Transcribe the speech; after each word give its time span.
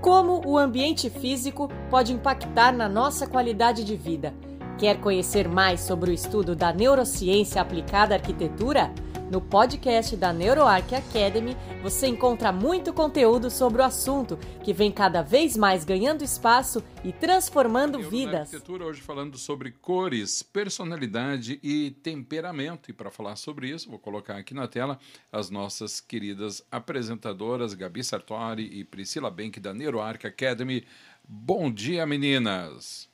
como 0.00 0.42
o 0.46 0.58
ambiente 0.58 1.10
físico 1.10 1.68
pode 1.90 2.12
impactar 2.12 2.72
na 2.72 2.88
nossa 2.88 3.26
qualidade 3.26 3.84
de 3.84 3.96
vida. 3.96 4.34
Quer 4.78 5.00
conhecer 5.00 5.48
mais 5.48 5.80
sobre 5.80 6.10
o 6.10 6.14
estudo 6.14 6.54
da 6.54 6.72
neurociência 6.72 7.62
aplicada 7.62 8.14
à 8.14 8.18
arquitetura? 8.18 8.92
No 9.28 9.40
podcast 9.40 10.16
da 10.16 10.32
NeuroArc 10.32 10.94
Academy, 10.94 11.56
você 11.82 12.06
encontra 12.06 12.52
muito 12.52 12.92
conteúdo 12.92 13.50
sobre 13.50 13.82
o 13.82 13.84
assunto, 13.84 14.36
que 14.62 14.72
vem 14.72 14.92
cada 14.92 15.20
vez 15.20 15.56
mais 15.56 15.84
ganhando 15.84 16.22
espaço 16.22 16.80
e 17.02 17.12
transformando 17.12 17.98
vidas. 18.08 18.42
Arquitetura 18.54 18.84
hoje 18.84 19.00
falando 19.00 19.36
sobre 19.36 19.72
cores, 19.72 20.44
personalidade 20.44 21.58
e 21.60 21.90
temperamento. 21.90 22.88
E 22.88 22.92
para 22.92 23.10
falar 23.10 23.34
sobre 23.34 23.68
isso, 23.68 23.90
vou 23.90 23.98
colocar 23.98 24.36
aqui 24.36 24.54
na 24.54 24.68
tela 24.68 24.96
as 25.32 25.50
nossas 25.50 26.00
queridas 26.00 26.62
apresentadoras 26.70 27.74
Gabi 27.74 28.04
Sartori 28.04 28.78
e 28.78 28.84
Priscila 28.84 29.28
Benck 29.28 29.58
da 29.58 29.74
NeuroArc 29.74 30.24
Academy. 30.24 30.86
Bom 31.28 31.68
dia, 31.68 32.06
meninas! 32.06 33.05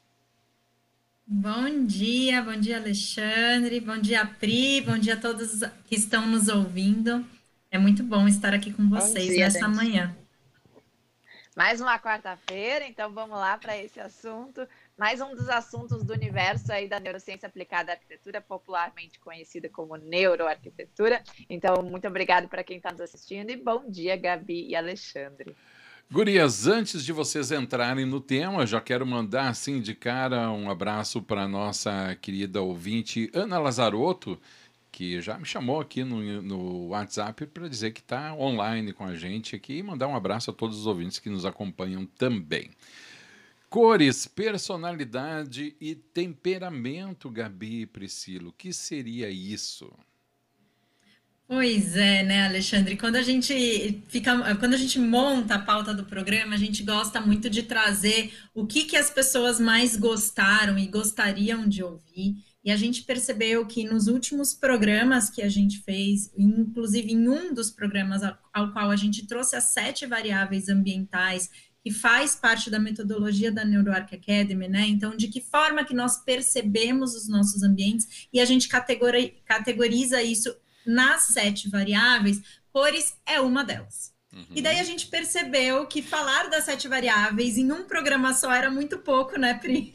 Bom 1.27 1.87
dia, 1.87 2.43
bom 2.43 2.57
dia, 2.57 2.77
Alexandre, 2.77 3.81
bom 3.81 3.97
dia, 3.97 4.27
Pri, 4.27 4.81
bom 4.81 4.99
dia 4.99 5.15
a 5.15 5.21
todos 5.21 5.61
que 5.87 5.95
estão 5.95 6.27
nos 6.27 6.49
ouvindo. 6.49 7.25
É 7.71 7.79
muito 7.79 8.03
bom 8.03 8.27
estar 8.27 8.53
aqui 8.53 8.73
com 8.73 8.89
vocês 8.89 9.29
dia, 9.29 9.45
nessa 9.45 9.61
gente. 9.61 9.77
manhã. 9.77 10.17
Mais 11.55 11.81
uma 11.81 11.99
quarta-feira, 11.99 12.87
então 12.87 13.13
vamos 13.13 13.37
lá 13.37 13.57
para 13.57 13.77
esse 13.77 14.01
assunto. 14.01 14.67
Mais 14.99 15.21
um 15.21 15.35
dos 15.35 15.49
assuntos 15.49 16.03
do 16.03 16.13
universo 16.13 16.73
aí 16.73 16.89
da 16.89 16.99
neurociência 16.99 17.47
aplicada 17.47 17.93
à 17.93 17.95
arquitetura, 17.95 18.41
popularmente 18.41 19.21
conhecida 19.21 19.69
como 19.69 19.97
neuroarquitetura. 19.97 21.23
Então, 21.49 21.83
muito 21.83 22.09
obrigado 22.09 22.49
para 22.49 22.65
quem 22.65 22.79
está 22.79 22.91
nos 22.91 23.01
assistindo 23.01 23.51
e 23.51 23.57
bom 23.57 23.89
dia, 23.89 24.17
Gabi 24.17 24.67
e 24.69 24.75
Alexandre. 24.75 25.55
Gurias, 26.13 26.67
antes 26.67 27.07
de 27.07 27.11
vocês 27.11 27.51
entrarem 27.51 28.05
no 28.05 28.21
tema, 28.21 28.67
já 28.67 28.83
quero 28.83 29.07
mandar 29.07 29.49
assim 29.49 29.81
de 29.81 29.95
cara 29.95 30.51
um 30.51 30.69
abraço 30.69 31.23
para 31.23 31.49
nossa 31.49 32.15
querida 32.21 32.61
ouvinte 32.61 33.31
Ana 33.33 33.59
Lazarotto, 33.59 34.39
que 34.91 35.23
já 35.23 35.39
me 35.39 35.47
chamou 35.47 35.81
aqui 35.81 36.05
no, 36.05 36.43
no 36.43 36.89
WhatsApp 36.89 37.47
para 37.47 37.67
dizer 37.67 37.93
que 37.93 38.01
está 38.01 38.35
online 38.35 38.93
com 38.93 39.07
a 39.07 39.15
gente 39.15 39.57
aqui 39.57 39.79
e 39.79 39.83
mandar 39.83 40.07
um 40.07 40.15
abraço 40.15 40.51
a 40.51 40.53
todos 40.53 40.79
os 40.81 40.87
ouvintes 40.87 41.19
que 41.19 41.31
nos 41.31 41.47
acompanham 41.47 42.05
também. 42.05 42.69
Cores, 43.71 44.27
personalidade 44.27 45.75
e 45.81 45.95
temperamento, 45.95 47.31
Gabi 47.31 47.81
e 47.81 47.87
Priscila, 47.87 48.51
o 48.51 48.53
que 48.53 48.71
seria 48.71 49.31
isso? 49.31 49.91
Pois 51.47 51.97
é, 51.97 52.23
né, 52.23 52.47
Alexandre? 52.47 52.97
Quando 52.97 53.17
a 53.17 53.23
gente 53.23 54.03
fica, 54.09 54.55
quando 54.57 54.73
a 54.75 54.79
gente 54.79 54.99
monta 54.99 55.57
a 55.57 55.59
pauta 55.59 55.93
do 55.93 56.05
programa, 56.05 56.55
a 56.55 56.59
gente 56.59 56.83
gosta 56.83 57.21
muito 57.21 57.51
de 57.51 57.63
trazer 57.65 58.33
o 58.55 58.67
que, 58.67 58.85
que 58.85 58.97
as 58.97 59.11
pessoas 59.11 59.61
mais 59.61 59.97
gostaram 59.97 60.79
e 60.79 60.87
gostariam 60.87 61.69
de 61.69 61.83
ouvir. 61.83 62.37
E 62.65 62.71
a 62.71 62.77
gente 62.77 63.03
percebeu 63.03 63.67
que 63.67 63.85
nos 63.85 64.07
últimos 64.07 64.55
programas 64.55 65.29
que 65.29 65.43
a 65.43 65.49
gente 65.49 65.81
fez, 65.81 66.33
inclusive 66.39 67.13
em 67.13 67.29
um 67.29 67.53
dos 67.53 67.71
programas 67.71 68.23
ao, 68.23 68.73
qual 68.73 68.91
a 68.91 68.97
gente 68.97 69.27
trouxe 69.27 69.57
as 69.57 69.65
sete 69.65 70.07
variáveis 70.07 70.69
ambientais 70.69 71.51
que 71.83 71.91
faz 71.91 72.37
parte 72.37 72.71
da 72.71 72.79
metodologia 72.79 73.51
da 73.51 73.65
NeuroArc 73.65 74.15
Academy, 74.15 74.69
né? 74.69 74.87
Então, 74.87 75.17
de 75.17 75.27
que 75.27 75.41
forma 75.41 75.85
que 75.85 75.93
nós 75.93 76.23
percebemos 76.25 77.15
os 77.15 77.29
nossos 77.29 77.65
ambientes 77.65 78.29
e 78.33 78.41
a 78.41 78.45
gente 78.45 78.69
categoriza 78.69 80.23
isso 80.23 80.55
nas 80.87 81.23
sete 81.23 81.69
variáveis, 81.69 82.41
cores 82.73 83.17
é 83.27 83.41
uma 83.41 83.65
delas. 83.65 84.13
Uhum. 84.33 84.47
E 84.55 84.63
daí 84.63 84.81
a 84.81 84.85
gente 84.85 85.09
percebeu 85.09 85.87
que 85.87 86.01
falar 86.01 86.49
das 86.49 86.65
sete 86.65 86.89
variáveis 86.89 87.59
em 87.59 87.71
um 87.71 87.85
programa 87.85 88.33
só 88.33 88.51
era 88.51 88.71
muito 88.71 88.97
pouco, 88.99 89.39
né, 89.39 89.53
Pri? 89.53 89.93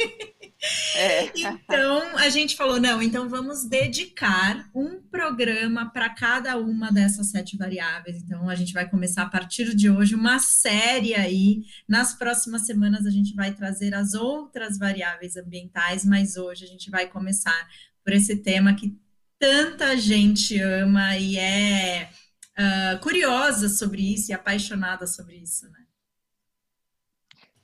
É. 0.95 1.31
então 1.35 2.15
a 2.17 2.29
gente 2.29 2.55
falou: 2.55 2.79
não, 2.79 3.01
então 3.01 3.27
vamos 3.27 3.65
dedicar 3.65 4.69
um 4.75 5.01
programa 5.01 5.91
para 5.91 6.09
cada 6.09 6.55
uma 6.55 6.91
dessas 6.91 7.31
sete 7.31 7.57
variáveis. 7.57 8.21
Então 8.21 8.47
a 8.47 8.53
gente 8.53 8.73
vai 8.73 8.87
começar 8.87 9.23
a 9.23 9.29
partir 9.29 9.75
de 9.75 9.89
hoje 9.89 10.13
uma 10.13 10.37
série 10.37 11.15
aí. 11.15 11.63
Nas 11.87 12.13
próximas 12.13 12.67
semanas 12.67 13.07
a 13.07 13.11
gente 13.11 13.33
vai 13.33 13.55
trazer 13.55 13.95
as 13.95 14.13
outras 14.13 14.77
variáveis 14.77 15.35
ambientais, 15.35 16.05
mas 16.05 16.37
hoje 16.37 16.63
a 16.63 16.67
gente 16.67 16.91
vai 16.91 17.07
começar 17.07 17.67
por 18.03 18.13
esse 18.13 18.35
tema 18.37 18.75
que 18.75 18.95
tanta 19.39 19.95
gente 19.97 20.59
ama 20.59 21.17
e 21.17 21.37
é 21.37 22.09
uh, 22.57 22.99
curiosa 22.99 23.69
sobre 23.69 24.13
isso 24.13 24.31
e 24.31 24.33
apaixonada 24.33 25.05
sobre 25.05 25.35
isso, 25.35 25.69
né? 25.69 25.87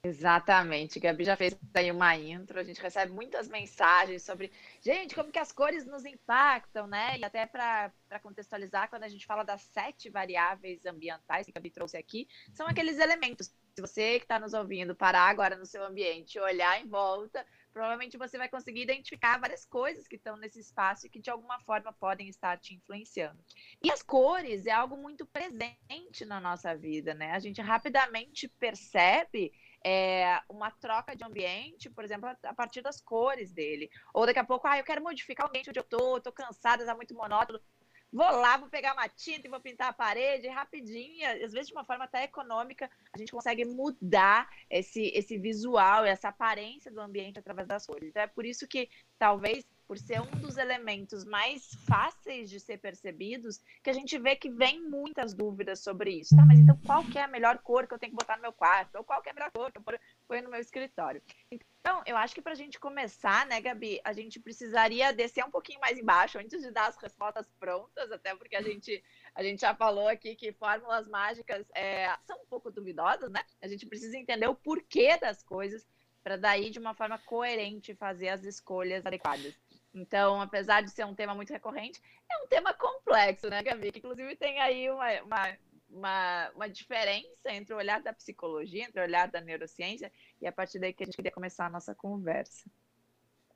Exatamente, 0.05 0.99
Gabi 0.99 1.23
já 1.23 1.37
fez 1.37 1.55
aí 1.73 1.89
uma 1.89 2.13
intro, 2.17 2.59
a 2.59 2.63
gente 2.63 2.81
recebe 2.81 3.13
muitas 3.13 3.47
mensagens 3.47 4.21
sobre, 4.21 4.51
gente, 4.81 5.15
como 5.15 5.31
que 5.31 5.39
as 5.39 5.53
cores 5.53 5.85
nos 5.85 6.03
impactam, 6.03 6.85
né? 6.85 7.17
E 7.17 7.23
até 7.23 7.45
para 7.45 7.89
contextualizar, 8.21 8.89
quando 8.89 9.03
a 9.03 9.07
gente 9.07 9.25
fala 9.25 9.45
das 9.45 9.61
sete 9.61 10.09
variáveis 10.09 10.85
ambientais 10.85 11.45
que 11.45 11.51
a 11.51 11.55
Gabi 11.55 11.69
trouxe 11.71 11.95
aqui, 11.95 12.27
são 12.53 12.67
aqueles 12.67 12.99
elementos. 12.99 13.47
Se 13.73 13.81
você 13.81 14.19
que 14.19 14.25
está 14.25 14.37
nos 14.37 14.53
ouvindo 14.53 14.93
parar 14.93 15.29
agora 15.29 15.55
no 15.55 15.65
seu 15.65 15.85
ambiente, 15.85 16.37
olhar 16.37 16.81
em 16.81 16.87
volta, 16.89 17.45
provavelmente 17.73 18.17
você 18.17 18.37
vai 18.37 18.47
conseguir 18.47 18.83
identificar 18.83 19.39
várias 19.39 19.65
coisas 19.65 20.07
que 20.07 20.15
estão 20.15 20.37
nesse 20.37 20.59
espaço 20.59 21.07
e 21.07 21.09
que 21.09 21.19
de 21.19 21.29
alguma 21.29 21.59
forma 21.61 21.91
podem 21.91 22.29
estar 22.29 22.57
te 22.59 22.75
influenciando. 22.75 23.43
E 23.81 23.91
as 23.91 24.03
cores 24.03 24.65
é 24.67 24.71
algo 24.71 24.95
muito 24.95 25.25
presente 25.25 26.23
na 26.25 26.39
nossa 26.39 26.75
vida, 26.75 27.13
né? 27.13 27.31
A 27.31 27.39
gente 27.39 27.61
rapidamente 27.61 28.47
percebe 28.47 29.51
é, 29.85 30.41
uma 30.47 30.71
troca 30.71 31.15
de 31.15 31.23
ambiente, 31.23 31.89
por 31.89 32.03
exemplo, 32.03 32.29
a 32.43 32.53
partir 32.53 32.81
das 32.81 33.01
cores 33.01 33.51
dele. 33.51 33.89
Ou 34.13 34.25
daqui 34.25 34.39
a 34.39 34.45
pouco, 34.45 34.67
ah, 34.67 34.77
eu 34.77 34.83
quero 34.83 35.03
modificar 35.03 35.45
o 35.45 35.49
ambiente 35.49 35.69
onde 35.69 35.79
eu 35.79 35.83
tô, 35.83 36.21
tô 36.21 36.31
cansada, 36.31 36.85
tá 36.85 36.95
muito 36.95 37.13
monótono. 37.13 37.59
Vou 38.13 38.29
lá, 38.29 38.57
vou 38.57 38.69
pegar 38.69 38.93
uma 38.93 39.09
tinta 39.09 39.47
e 39.47 39.49
vou 39.49 39.59
pintar 39.59 39.89
a 39.89 39.93
parede 39.93 40.47
rapidinho, 40.47 41.27
às 41.43 41.51
vezes 41.51 41.69
de 41.69 41.73
uma 41.73 41.83
forma 41.83 42.03
até 42.03 42.25
econômica, 42.25 42.87
a 43.11 43.17
gente 43.17 43.31
consegue 43.31 43.65
mudar 43.65 44.47
esse, 44.69 45.07
esse 45.15 45.35
visual, 45.39 46.05
essa 46.05 46.27
aparência 46.27 46.91
do 46.91 47.01
ambiente 47.01 47.39
através 47.39 47.67
das 47.67 47.87
cores. 47.87 48.09
Então 48.09 48.21
é 48.21 48.27
por 48.27 48.45
isso 48.45 48.67
que 48.67 48.87
talvez 49.17 49.65
por 49.87 49.97
ser 49.97 50.21
um 50.21 50.31
dos 50.39 50.57
elementos 50.57 51.23
mais 51.23 51.73
fáceis 51.87 52.49
de 52.49 52.59
ser 52.59 52.77
percebidos, 52.77 53.61
que 53.83 53.89
a 53.89 53.93
gente 53.93 54.17
vê 54.17 54.35
que 54.35 54.49
vem 54.49 54.81
muitas 54.81 55.33
dúvidas 55.33 55.79
sobre 55.79 56.11
isso. 56.11 56.35
Tá, 56.35 56.45
mas 56.45 56.59
então 56.59 56.77
qual 56.85 57.03
que 57.03 57.17
é 57.17 57.23
a 57.23 57.27
melhor 57.27 57.57
cor 57.59 57.87
que 57.87 57.93
eu 57.93 57.99
tenho 57.99 58.11
que 58.11 58.17
botar 58.17 58.35
no 58.35 58.41
meu 58.41 58.53
quarto? 58.53 58.95
Ou 58.95 59.03
qual 59.03 59.21
que 59.21 59.29
é 59.29 59.31
a 59.31 59.35
melhor 59.35 59.51
cor 59.51 59.71
que 59.71 59.77
eu 59.77 59.99
ponho 60.27 60.43
no 60.43 60.49
meu 60.49 60.59
escritório? 60.59 61.21
Então, 61.51 62.01
eu 62.05 62.15
acho 62.15 62.33
que 62.33 62.41
para 62.41 62.53
a 62.53 62.55
gente 62.55 62.79
começar, 62.79 63.45
né, 63.45 63.59
Gabi, 63.59 63.99
a 64.05 64.13
gente 64.13 64.39
precisaria 64.39 65.11
descer 65.11 65.43
um 65.43 65.51
pouquinho 65.51 65.81
mais 65.81 65.97
embaixo 65.97 66.39
antes 66.39 66.61
de 66.61 66.71
dar 66.71 66.87
as 66.87 66.97
respostas 66.97 67.45
prontas, 67.59 68.11
até 68.11 68.33
porque 68.35 68.55
a 68.55 68.61
gente, 68.61 69.03
a 69.35 69.43
gente 69.43 69.61
já 69.61 69.75
falou 69.75 70.07
aqui 70.07 70.35
que 70.35 70.53
fórmulas 70.53 71.07
mágicas 71.09 71.65
é, 71.75 72.07
são 72.25 72.37
um 72.41 72.45
pouco 72.45 72.71
duvidosas, 72.71 73.29
né? 73.29 73.41
A 73.61 73.67
gente 73.67 73.85
precisa 73.85 74.17
entender 74.17 74.47
o 74.47 74.55
porquê 74.55 75.17
das 75.17 75.43
coisas 75.43 75.85
para 76.23 76.37
daí, 76.37 76.69
de 76.69 76.79
uma 76.79 76.93
forma 76.93 77.19
coerente, 77.19 77.93
fazer 77.93 78.29
as 78.29 78.45
escolhas 78.45 79.05
adequadas. 79.05 79.53
Então, 79.93 80.41
apesar 80.41 80.81
de 80.81 80.91
ser 80.91 81.05
um 81.05 81.13
tema 81.13 81.35
muito 81.35 81.53
recorrente, 81.53 82.01
é 82.29 82.43
um 82.43 82.47
tema 82.47 82.73
complexo, 82.73 83.49
né, 83.49 83.61
Gabi? 83.61 83.91
Que 83.91 83.99
inclusive 83.99 84.35
tem 84.35 84.59
aí 84.59 84.89
uma, 84.89 85.21
uma, 85.21 85.57
uma, 85.89 86.51
uma, 86.55 86.69
diferença 86.69 87.51
entre 87.51 87.73
o 87.73 87.77
olhar 87.77 88.01
da 88.01 88.11
psicologia, 88.11 88.85
entre 88.85 88.99
o 88.99 89.03
olhar 89.03 89.29
da 89.29 89.39
neurociência, 89.39 90.11
e 90.41 90.47
a 90.47 90.51
partir 90.51 90.79
daí 90.79 90.93
que 90.93 91.03
a 91.03 91.05
gente 91.05 91.15
queria 91.15 91.31
começar 91.31 91.67
a 91.67 91.69
nossa 91.69 91.93
conversa. 91.93 92.65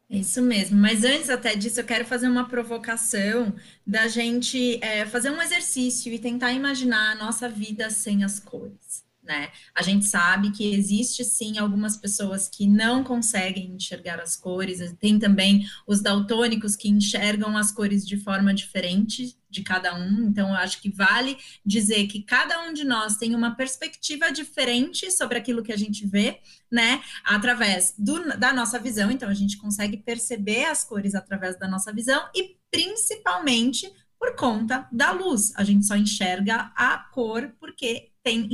Isso 0.09 0.41
mesmo, 0.41 0.79
mas 0.79 1.03
antes 1.03 1.29
até 1.29 1.53
disso, 1.53 1.81
eu 1.81 1.85
quero 1.85 2.05
fazer 2.05 2.29
uma 2.29 2.47
provocação 2.47 3.53
da 3.85 4.07
gente 4.07 4.81
é, 4.81 5.05
fazer 5.05 5.31
um 5.31 5.41
exercício 5.41 6.13
e 6.13 6.19
tentar 6.19 6.53
imaginar 6.53 7.11
a 7.11 7.15
nossa 7.15 7.49
vida 7.49 7.89
sem 7.89 8.23
as 8.23 8.39
cores 8.39 9.06
né? 9.27 9.49
A 9.75 9.83
gente 9.83 10.05
sabe 10.05 10.51
que 10.51 10.73
existe 10.73 11.23
sim 11.23 11.57
algumas 11.57 11.97
pessoas 11.97 12.47
que 12.47 12.65
não 12.65 13.03
conseguem 13.03 13.73
enxergar 13.75 14.19
as 14.19 14.35
cores, 14.35 14.79
tem 14.99 15.19
também 15.19 15.67
os 15.85 16.01
daltônicos 16.01 16.75
que 16.75 16.89
enxergam 16.89 17.55
as 17.57 17.71
cores 17.71 18.07
de 18.07 18.17
forma 18.17 18.53
diferente 18.53 19.37
de 19.49 19.63
cada 19.63 19.95
um, 19.95 20.27
então 20.27 20.49
eu 20.49 20.55
acho 20.55 20.81
que 20.81 20.89
vale 20.89 21.37
dizer 21.65 22.07
que 22.07 22.21
cada 22.21 22.63
um 22.63 22.73
de 22.73 22.83
nós 22.83 23.17
tem 23.17 23.33
uma 23.33 23.55
perspectiva 23.55 24.31
diferente 24.31 25.09
sobre 25.11 25.37
aquilo 25.37 25.63
que 25.63 25.71
a 25.71 25.77
gente 25.77 26.05
vê, 26.05 26.39
né? 26.71 27.01
Através 27.23 27.93
do, 27.97 28.37
da 28.37 28.51
nossa 28.51 28.77
visão, 28.77 29.09
então 29.09 29.29
a 29.29 29.33
gente 29.33 29.57
consegue 29.57 29.97
perceber 29.97 30.65
as 30.65 30.83
cores 30.83 31.15
através 31.15 31.57
da 31.57 31.67
nossa 31.67 31.93
visão 31.93 32.29
e 32.35 32.57
principalmente 32.69 33.91
por 34.19 34.35
conta 34.35 34.87
da 34.91 35.11
luz. 35.11 35.53
A 35.55 35.63
gente 35.63 35.85
só 35.85 35.95
enxerga 35.95 36.71
a 36.75 36.97
cor 36.97 37.53
porque 37.59 38.11
tem 38.27 38.49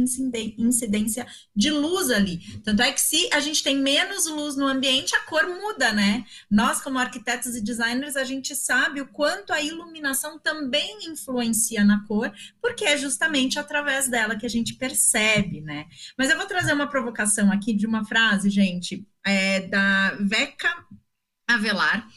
incidência 0.59 1.25
de 1.55 1.71
luz 1.71 2.11
ali. 2.11 2.37
Tanto 2.63 2.83
é 2.83 2.91
que 2.91 3.01
se 3.01 3.27
a 3.33 3.39
gente 3.39 3.63
tem 3.63 3.75
menos 3.75 4.27
luz 4.27 4.55
no 4.55 4.67
ambiente, 4.67 5.15
a 5.15 5.21
cor 5.21 5.47
muda, 5.47 5.91
né? 5.91 6.23
Nós, 6.49 6.79
como 6.79 6.99
arquitetos 6.99 7.55
e 7.55 7.61
designers, 7.61 8.15
a 8.15 8.23
gente 8.23 8.55
sabe 8.55 9.01
o 9.01 9.07
quanto 9.07 9.51
a 9.51 9.59
iluminação 9.59 10.37
também 10.37 11.07
influencia 11.07 11.83
na 11.83 12.05
cor, 12.05 12.31
porque 12.61 12.85
é 12.85 12.95
justamente 12.95 13.57
através 13.57 14.07
dela 14.07 14.35
que 14.35 14.45
a 14.45 14.49
gente 14.49 14.75
percebe, 14.75 15.61
né? 15.61 15.87
Mas 16.15 16.29
eu 16.29 16.37
vou 16.37 16.45
trazer 16.45 16.73
uma 16.73 16.87
provocação 16.87 17.51
aqui 17.51 17.73
de 17.73 17.87
uma 17.87 18.05
frase, 18.05 18.51
gente, 18.51 19.07
é, 19.25 19.61
da 19.61 20.15
Veca 20.19 20.71
Avelar, 21.47 22.07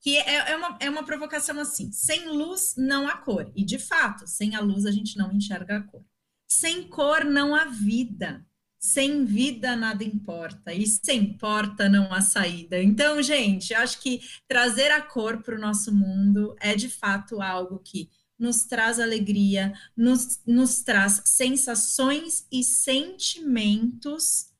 que 0.00 0.16
é, 0.16 0.50
é, 0.50 0.56
uma, 0.56 0.78
é 0.80 0.90
uma 0.90 1.04
provocação 1.04 1.60
assim: 1.60 1.92
sem 1.92 2.26
luz 2.28 2.74
não 2.76 3.06
há 3.06 3.16
cor. 3.18 3.52
E 3.54 3.64
de 3.64 3.78
fato, 3.78 4.26
sem 4.26 4.56
a 4.56 4.60
luz 4.60 4.84
a 4.84 4.90
gente 4.90 5.16
não 5.16 5.32
enxerga 5.32 5.76
a 5.76 5.80
cor. 5.80 6.04
Sem 6.48 6.88
cor 6.88 7.24
não 7.24 7.54
há 7.54 7.64
vida. 7.66 8.44
Sem 8.78 9.24
vida 9.24 9.74
nada 9.74 10.04
importa. 10.04 10.72
E 10.72 10.86
sem 10.86 11.36
porta 11.38 11.88
não 11.88 12.12
há 12.12 12.20
saída. 12.20 12.82
Então, 12.82 13.22
gente, 13.22 13.72
acho 13.72 14.00
que 14.00 14.20
trazer 14.46 14.90
a 14.90 15.00
cor 15.00 15.42
para 15.42 15.56
o 15.56 15.60
nosso 15.60 15.92
mundo 15.92 16.54
é 16.60 16.74
de 16.74 16.88
fato 16.88 17.40
algo 17.40 17.78
que 17.78 18.10
nos 18.38 18.64
traz 18.64 18.98
alegria, 18.98 19.72
nos, 19.96 20.40
nos 20.46 20.82
traz 20.82 21.22
sensações 21.24 22.46
e 22.50 22.62
sentimentos 22.62 24.52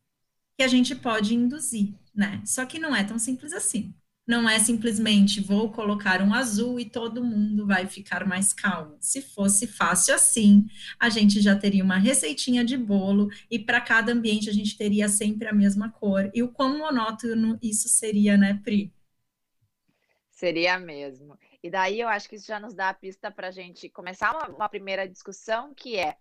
que 0.56 0.62
a 0.62 0.68
gente 0.68 0.94
pode 0.94 1.34
induzir, 1.34 1.94
né? 2.14 2.40
Só 2.46 2.64
que 2.64 2.78
não 2.78 2.94
é 2.94 3.02
tão 3.04 3.18
simples 3.18 3.52
assim. 3.52 3.94
Não 4.26 4.48
é 4.48 4.58
simplesmente 4.58 5.40
vou 5.42 5.70
colocar 5.70 6.22
um 6.22 6.32
azul 6.32 6.80
e 6.80 6.88
todo 6.88 7.22
mundo 7.22 7.66
vai 7.66 7.86
ficar 7.86 8.26
mais 8.26 8.54
calmo. 8.54 8.96
Se 8.98 9.20
fosse 9.20 9.66
fácil 9.66 10.14
assim, 10.14 10.66
a 10.98 11.10
gente 11.10 11.42
já 11.42 11.54
teria 11.54 11.84
uma 11.84 11.98
receitinha 11.98 12.64
de 12.64 12.76
bolo 12.76 13.28
e 13.50 13.58
para 13.58 13.82
cada 13.82 14.12
ambiente 14.12 14.48
a 14.48 14.52
gente 14.52 14.78
teria 14.78 15.08
sempre 15.10 15.46
a 15.46 15.52
mesma 15.52 15.90
cor. 15.90 16.30
E 16.32 16.42
o 16.42 16.50
quão 16.50 16.78
monótono 16.78 17.58
isso 17.62 17.86
seria, 17.88 18.36
né, 18.38 18.58
Pri? 18.64 18.94
Seria 20.30 20.78
mesmo. 20.78 21.38
E 21.62 21.70
daí 21.70 22.00
eu 22.00 22.08
acho 22.08 22.28
que 22.28 22.36
isso 22.36 22.46
já 22.46 22.58
nos 22.58 22.74
dá 22.74 22.88
a 22.88 22.94
pista 22.94 23.30
para 23.30 23.48
a 23.48 23.50
gente 23.50 23.90
começar 23.90 24.32
uma, 24.32 24.48
uma 24.48 24.68
primeira 24.68 25.06
discussão 25.06 25.74
que 25.74 25.96
é 25.96 26.16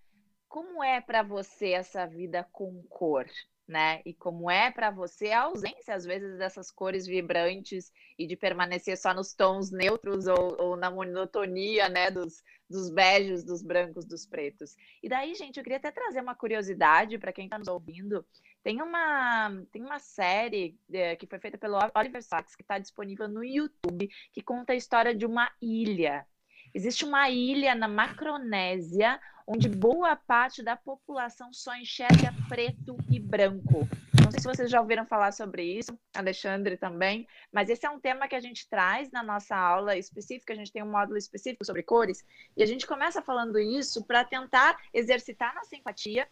como 0.48 0.84
é 0.84 1.02
para 1.02 1.24
você 1.24 1.70
essa 1.70 2.06
vida 2.06 2.48
com 2.52 2.84
cor? 2.84 3.26
Né? 3.68 4.02
E 4.06 4.14
como 4.14 4.50
é 4.50 4.72
para 4.72 4.92
você 4.92 5.32
a 5.32 5.44
ausência, 5.44 5.96
às 5.96 6.06
vezes, 6.06 6.38
dessas 6.38 6.70
cores 6.70 7.06
vibrantes 7.06 7.92
e 8.18 8.28
de 8.28 8.36
permanecer 8.36 8.98
só 8.98 9.14
nos 9.14 9.34
tons 9.34 9.72
neutros 9.72 10.28
ou, 10.28 10.62
ou 10.62 10.76
na 10.76 10.92
monotonia, 10.92 11.88
né? 11.90 12.12
Dos, 12.12 12.44
dos 12.70 12.90
beijos, 12.90 13.44
dos 13.44 13.62
brancos, 13.62 14.06
dos 14.06 14.26
pretos. 14.26 14.76
E 15.02 15.08
daí, 15.08 15.34
gente, 15.36 15.58
eu 15.58 15.64
queria 15.64 15.78
até 15.78 15.92
trazer 15.92 16.22
uma 16.22 16.36
curiosidade 16.36 17.18
para 17.18 17.34
quem 17.34 17.46
está 17.46 17.58
nos 17.58 17.68
ouvindo. 17.68 18.26
Tem 18.64 18.82
uma, 18.82 19.50
tem 19.72 19.82
uma 19.82 20.00
série 20.00 20.78
é, 20.92 21.16
que 21.16 21.28
foi 21.28 21.40
feita 21.40 21.58
pelo 21.58 21.78
Oliver 21.96 22.24
Sacks, 22.24 22.56
que 22.56 22.64
está 22.64 22.80
disponível 22.80 23.28
no 23.28 23.44
YouTube, 23.44 24.10
que 24.32 24.42
conta 24.42 24.74
a 24.74 24.76
história 24.76 25.14
de 25.14 25.26
uma 25.26 25.52
ilha. 25.62 26.26
Existe 26.74 27.06
uma 27.06 27.30
ilha 27.30 27.76
na 27.76 27.88
Macronésia 27.88 29.20
onde 29.48 29.68
boa 29.70 30.16
parte 30.16 30.64
da 30.64 30.76
população 30.76 31.52
só 31.54 31.76
enxerga 31.76 32.34
preto 32.48 32.98
e 33.10 33.20
branco. 33.20 33.88
Não 34.24 34.32
sei 34.32 34.40
se 34.40 34.48
vocês 34.48 34.72
já 34.72 34.80
ouviram 34.80 35.06
falar 35.06 35.32
sobre 35.32 35.64
isso, 35.64 35.98
Alexandre 36.16 36.78
também, 36.78 37.28
mas 37.52 37.70
esse 37.70 37.86
é 37.86 37.90
um 37.90 38.00
tema 38.00 38.28
que 38.28 38.36
a 38.36 38.40
gente 38.40 38.70
traz 38.70 39.12
na 39.12 39.22
nossa 39.22 39.56
aula 39.56 39.98
específica, 39.98 40.54
a 40.54 40.56
gente 40.56 40.72
tem 40.72 40.84
um 40.84 40.92
módulo 40.92 41.18
específico 41.18 41.66
sobre 41.66 41.84
cores, 41.84 42.24
e 42.56 42.64
a 42.64 42.66
gente 42.66 42.88
começa 42.88 43.22
falando 43.22 43.60
isso 43.60 44.06
para 44.06 44.24
tentar 44.24 44.78
exercitar 44.94 45.54
nossa 45.54 45.76
empatia 45.76 46.28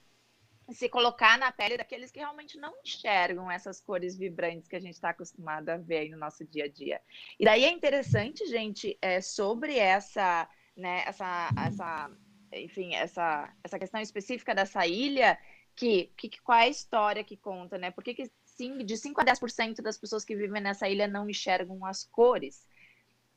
se 0.73 0.87
colocar 0.89 1.37
na 1.37 1.51
pele 1.51 1.77
daqueles 1.77 2.11
que 2.11 2.19
realmente 2.19 2.57
não 2.57 2.73
enxergam 2.83 3.51
essas 3.51 3.81
cores 3.81 4.17
vibrantes 4.17 4.67
que 4.67 4.75
a 4.75 4.79
gente 4.79 4.93
está 4.93 5.09
acostumado 5.09 5.69
a 5.69 5.77
ver 5.77 5.97
aí 5.97 6.09
no 6.09 6.17
nosso 6.17 6.45
dia 6.45 6.65
a 6.65 6.69
dia. 6.69 7.01
E 7.39 7.45
daí 7.45 7.65
é 7.65 7.71
interessante, 7.71 8.45
gente, 8.45 8.97
é, 9.01 9.21
sobre 9.21 9.77
essa, 9.77 10.47
né, 10.75 11.03
essa, 11.05 11.49
essa 11.67 12.11
enfim, 12.53 12.95
essa, 12.95 13.53
essa 13.63 13.79
questão 13.79 14.01
específica 14.01 14.53
dessa 14.53 14.85
ilha, 14.85 15.37
que, 15.75 16.11
que 16.17 16.29
qual 16.41 16.59
é 16.59 16.63
a 16.63 16.69
história 16.69 17.23
que 17.23 17.37
conta, 17.37 17.77
né? 17.77 17.91
Por 17.91 18.03
que, 18.03 18.13
que 18.13 18.31
sim, 18.43 18.85
de 18.85 18.97
5 18.97 19.21
a 19.21 19.25
10% 19.25 19.81
das 19.81 19.97
pessoas 19.97 20.25
que 20.25 20.35
vivem 20.35 20.61
nessa 20.61 20.87
ilha 20.87 21.07
não 21.07 21.29
enxergam 21.29 21.85
as 21.85 22.03
cores? 22.03 22.67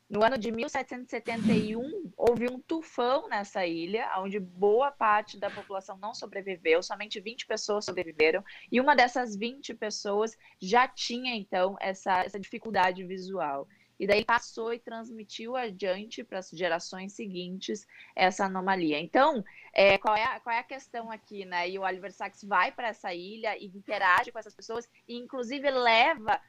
No 0.08 0.22
ano 0.22 0.36
de 0.36 0.52
1771, 0.52 2.12
houve 2.16 2.46
um 2.50 2.60
tufão 2.60 3.26
nessa 3.28 3.66
ilha, 3.66 4.12
onde 4.18 4.38
boa 4.38 4.90
parte 4.90 5.38
da 5.38 5.50
população 5.50 5.96
não 5.96 6.14
sobreviveu, 6.14 6.82
somente 6.82 7.18
20 7.18 7.46
pessoas 7.46 7.86
sobreviveram, 7.86 8.44
e 8.70 8.80
uma 8.80 8.94
dessas 8.94 9.34
20 9.34 9.74
pessoas 9.74 10.36
já 10.60 10.86
tinha, 10.86 11.34
então, 11.34 11.76
essa, 11.80 12.20
essa 12.20 12.38
dificuldade 12.38 13.02
visual. 13.04 13.66
E 13.98 14.06
daí 14.06 14.24
passou 14.24 14.72
e 14.72 14.78
transmitiu 14.78 15.56
adiante 15.56 16.24
para 16.24 16.38
as 16.38 16.50
gerações 16.50 17.12
seguintes 17.12 17.86
essa 18.14 18.46
anomalia. 18.46 18.98
Então, 18.98 19.44
é, 19.72 19.98
qual, 19.98 20.16
é 20.16 20.24
a, 20.24 20.40
qual 20.40 20.54
é 20.54 20.58
a 20.58 20.64
questão 20.64 21.10
aqui, 21.10 21.44
né? 21.44 21.68
E 21.68 21.78
o 21.78 21.82
Oliver 21.82 22.12
Sacks 22.12 22.42
vai 22.44 22.72
para 22.72 22.88
essa 22.88 23.14
ilha 23.14 23.56
e 23.56 23.66
interage 23.66 24.32
com 24.32 24.38
essas 24.38 24.54
pessoas, 24.54 24.88
e 25.08 25.16
inclusive 25.16 25.70
leva 25.70 26.40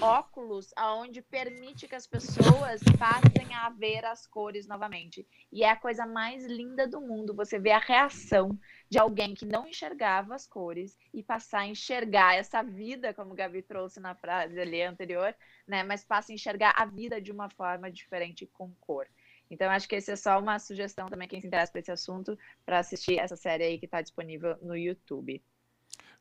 óculos 0.00 0.72
aonde 0.74 1.20
permite 1.20 1.86
que 1.86 1.94
as 1.94 2.06
pessoas 2.06 2.80
passem 2.98 3.54
a 3.54 3.68
ver 3.68 4.04
as 4.04 4.26
cores 4.26 4.66
novamente. 4.66 5.26
E 5.52 5.62
é 5.62 5.70
a 5.70 5.76
coisa 5.76 6.06
mais 6.06 6.46
linda 6.46 6.88
do 6.88 7.00
mundo, 7.00 7.34
você 7.34 7.58
vê 7.58 7.70
a 7.70 7.78
reação 7.78 8.58
de 8.88 8.98
alguém 8.98 9.34
que 9.34 9.44
não 9.44 9.66
enxergava 9.66 10.34
as 10.34 10.46
cores 10.46 10.96
e 11.12 11.22
passar 11.22 11.60
a 11.60 11.66
enxergar 11.66 12.34
essa 12.34 12.62
vida, 12.62 13.12
como 13.12 13.32
o 13.32 13.36
Gabi 13.36 13.62
trouxe 13.62 14.00
na 14.00 14.14
frase 14.14 14.58
ali 14.58 14.82
anterior, 14.82 15.34
né? 15.66 15.82
Mas 15.82 16.04
passa 16.04 16.32
a 16.32 16.34
enxergar 16.34 16.74
a 16.76 16.86
vida 16.86 17.20
de 17.20 17.30
uma 17.30 17.50
forma 17.50 17.90
diferente 17.90 18.46
com 18.46 18.72
cor. 18.80 19.06
Então, 19.50 19.68
acho 19.70 19.88
que 19.88 19.96
esse 19.96 20.12
é 20.12 20.16
só 20.16 20.38
uma 20.38 20.58
sugestão 20.58 21.08
também, 21.08 21.28
quem 21.28 21.40
se 21.40 21.46
interessa 21.46 21.72
por 21.72 21.78
esse 21.78 21.90
assunto, 21.90 22.38
para 22.64 22.78
assistir 22.78 23.18
essa 23.18 23.36
série 23.36 23.64
aí 23.64 23.78
que 23.78 23.84
está 23.84 24.00
disponível 24.00 24.56
no 24.62 24.76
YouTube. 24.76 25.42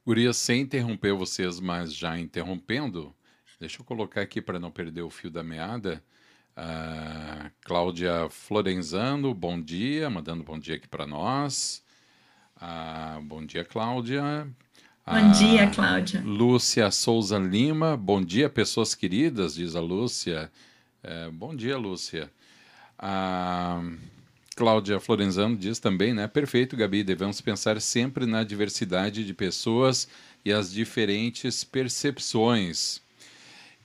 Gurias, 0.06 0.38
sem 0.38 0.62
interromper 0.62 1.14
vocês, 1.14 1.60
mas 1.60 1.94
já 1.94 2.18
interrompendo, 2.18 3.16
Deixa 3.60 3.82
eu 3.82 3.86
colocar 3.86 4.22
aqui 4.22 4.42
para 4.42 4.58
não 4.58 4.72
perder 4.72 5.02
o 5.02 5.10
fio 5.10 5.30
da 5.30 5.44
meada. 5.44 6.02
Uh, 6.56 7.52
Cláudia 7.62 8.30
Florenzano, 8.30 9.34
bom 9.34 9.62
dia, 9.62 10.10
mandando 10.10 10.46
bom 10.46 10.58
dia 10.58 10.76
aqui 10.76 10.88
para 10.88 11.06
nós. 11.06 11.84
Uh, 12.56 13.22
bom 13.22 13.46
dia, 13.46 13.66
Cláudia. 13.66 14.48
Bom 15.06 15.32
dia, 15.32 15.70
Cláudia. 15.72 16.22
Lúcia 16.22 16.90
Souza 16.90 17.38
Lima, 17.38 17.98
bom 17.98 18.24
dia, 18.24 18.50
pessoas 18.50 18.96
queridas, 18.96 19.56
diz 19.56 19.76
a 19.76 19.82
Lúcia. 19.82 20.50
É, 21.04 21.30
bom 21.30 21.54
dia, 21.54 21.78
Lúcia. 21.78 22.32
A 22.98 23.82
Cláudia 24.56 25.02
Florenzano 25.02 25.58
diz 25.58 25.80
também, 25.80 26.14
né? 26.14 26.30
Perfeito, 26.30 26.78
Gabi. 26.78 27.04
Devemos 27.04 27.42
pensar 27.42 27.82
sempre 27.82 28.26
na 28.26 28.42
diversidade 28.46 29.26
de 29.26 29.34
pessoas 29.34 30.08
e 30.46 30.54
as 30.54 30.72
diferentes 30.72 31.66
percepções. 31.66 33.02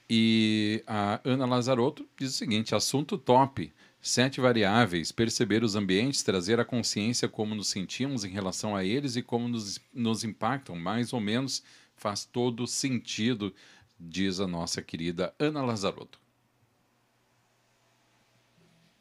E 0.09 0.83
a 0.87 1.21
Ana 1.25 1.47
Lazarotto 1.47 2.07
diz 2.19 2.31
o 2.31 2.37
seguinte: 2.37 2.75
assunto 2.75 3.17
top. 3.17 3.73
Sete 4.07 4.39
variáveis, 4.39 5.11
perceber 5.11 5.65
os 5.65 5.77
ambientes, 5.77 6.23
trazer 6.23 6.61
a 6.61 6.65
consciência 6.65 7.27
como 7.27 7.55
nos 7.55 7.69
sentimos 7.69 8.23
em 8.23 8.29
relação 8.29 8.77
a 8.77 8.85
eles 8.85 9.17
e 9.17 9.23
como 9.23 9.49
nos, 9.49 9.81
nos 9.95 10.25
impactam, 10.25 10.77
mais 10.77 11.15
ou 11.15 11.21
menos 11.21 11.63
faz 11.97 12.27
todo 12.27 12.67
sentido, 12.67 13.55
diz 13.99 14.41
a 14.41 14.47
nossa 14.47 14.83
querida 14.83 15.35
Ana 15.39 15.63
Lazarotto. 15.63 16.24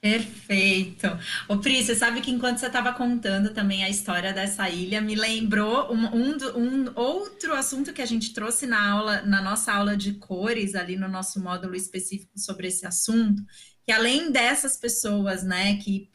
Perfeito. 0.04 1.08
Ô, 1.48 1.60
Pri, 1.60 1.82
você 1.82 1.96
sabe 1.96 2.20
que 2.20 2.30
enquanto 2.30 2.58
você 2.58 2.68
estava 2.68 2.92
contando 2.92 3.54
também 3.54 3.86
a 3.86 3.90
história 3.90 4.34
dessa 4.34 4.70
ilha, 4.70 5.00
me 5.00 5.16
lembrou 5.16 5.94
um, 5.94 6.06
um, 6.08 6.38
um, 6.58 6.92
outro 6.94 7.54
assunto 7.54 7.94
que 7.94 8.02
a 8.02 8.06
gente 8.06 8.34
trouxe 8.34 8.68
na 8.68 8.92
aula, 8.92 9.22
na 9.22 9.42
nossa 9.42 9.72
aula 9.72 9.96
de 9.96 10.16
cores, 10.16 10.76
ali 10.76 10.98
no 10.98 11.08
nosso 11.08 11.40
módulo 11.42 11.74
específico 11.74 12.38
sobre 12.38 12.68
esse 12.68 12.86
assunto, 12.86 13.42
que 13.86 13.92
além 13.92 14.32
dessas 14.32 14.78
pessoas, 14.78 15.44
né, 15.44 15.78
que, 15.78 16.10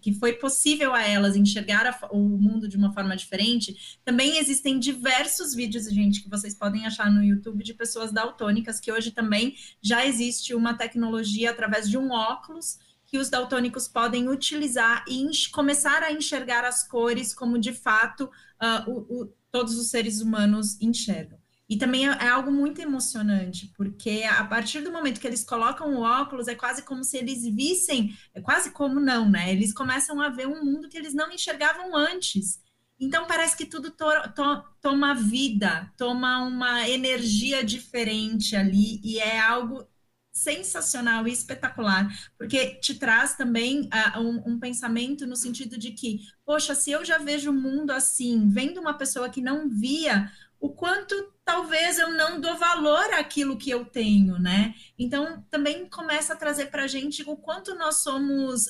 que 0.00 0.14
foi 0.14 0.32
possível 0.32 0.94
a 0.94 1.02
elas 1.02 1.36
enxergar 1.36 1.86
a, 1.86 2.06
o 2.10 2.20
mundo 2.20 2.66
de 2.66 2.76
uma 2.76 2.92
forma 2.92 3.14
diferente, 3.14 3.98
também 4.04 4.38
existem 4.38 4.78
diversos 4.78 5.54
vídeos, 5.54 5.84
gente, 5.90 6.22
que 6.22 6.30
vocês 6.30 6.54
podem 6.54 6.86
achar 6.86 7.10
no 7.10 7.22
YouTube 7.22 7.62
de 7.62 7.74
pessoas 7.74 8.10
daltônicas, 8.10 8.80
que 8.80 8.90
hoje 8.90 9.10
também 9.10 9.54
já 9.80 10.06
existe 10.06 10.54
uma 10.54 10.74
tecnologia 10.74 11.50
através 11.50 11.88
de 11.88 11.98
um 11.98 12.10
óculos 12.10 12.78
que 13.04 13.18
os 13.18 13.28
daltônicos 13.28 13.86
podem 13.86 14.30
utilizar 14.30 15.04
e 15.06 15.22
começar 15.50 16.02
a 16.02 16.12
enxergar 16.12 16.64
as 16.64 16.88
cores 16.88 17.34
como 17.34 17.58
de 17.58 17.74
fato 17.74 18.24
uh, 18.24 18.90
o, 18.90 19.22
o, 19.22 19.32
todos 19.50 19.76
os 19.78 19.90
seres 19.90 20.22
humanos 20.22 20.80
enxergam. 20.80 21.41
E 21.72 21.78
também 21.78 22.06
é, 22.06 22.12
é, 22.20 22.28
algo 22.28 22.52
muito 22.52 22.82
emocionante, 22.82 23.72
porque 23.74 24.24
a 24.28 24.44
partir 24.44 24.82
do 24.82 24.92
momento 24.92 25.18
que 25.18 25.26
eles 25.26 25.42
colocam 25.42 25.94
o 25.94 26.02
óculos, 26.02 26.46
é 26.46 26.54
quase 26.54 26.82
como 26.82 27.02
se 27.02 27.16
eles 27.16 27.44
vissem, 27.44 28.14
é 28.34 28.42
quase 28.42 28.72
como 28.72 29.00
não, 29.00 29.30
né? 29.30 29.50
Eles 29.50 29.72
começam 29.72 30.20
a 30.20 30.28
ver 30.28 30.46
um 30.46 30.62
mundo 30.62 30.86
que 30.86 30.98
eles 30.98 31.14
não 31.14 31.32
enxergavam 31.32 31.96
antes. 31.96 32.60
Então 33.00 33.26
parece 33.26 33.56
que 33.56 33.64
tudo 33.64 33.90
to, 33.90 34.04
to, 34.34 34.62
toma 34.82 35.14
vida, 35.14 35.90
toma 35.96 36.44
uma 36.44 36.86
energia 36.86 37.64
diferente 37.64 38.54
ali, 38.54 39.00
e 39.02 39.18
é 39.18 39.40
algo 39.40 39.88
sensacional 40.32 41.28
e 41.28 41.32
espetacular, 41.32 42.08
porque 42.38 42.76
te 42.76 42.94
traz 42.94 43.34
também 43.36 43.82
uh, 44.16 44.20
um, 44.20 44.52
um, 44.52 44.58
pensamento 44.58 45.26
no 45.26 45.36
sentido 45.36 45.76
de 45.76 45.90
que, 45.90 46.20
poxa, 46.44 46.74
se 46.74 46.90
eu 46.90 47.04
já 47.04 47.18
vejo 47.18 47.50
o 47.50 47.54
mundo 47.54 47.90
assim, 47.90 48.48
vendo 48.48 48.80
uma 48.80 48.94
pessoa 48.94 49.28
que 49.28 49.42
não 49.42 49.68
via, 49.68 50.32
o 50.58 50.70
quanto 50.70 51.14
talvez 51.44 51.98
eu 51.98 52.12
não 52.16 52.40
dou 52.40 52.56
valor 52.56 53.12
àquilo 53.14 53.58
que 53.58 53.68
eu 53.68 53.84
tenho, 53.84 54.38
né? 54.38 54.74
Então, 54.98 55.44
também 55.50 55.86
começa 55.88 56.32
a 56.32 56.36
trazer 56.36 56.70
para 56.70 56.84
a 56.84 56.86
gente 56.86 57.22
o 57.28 57.36
quanto 57.36 57.74
nós 57.74 57.96
somos 57.96 58.68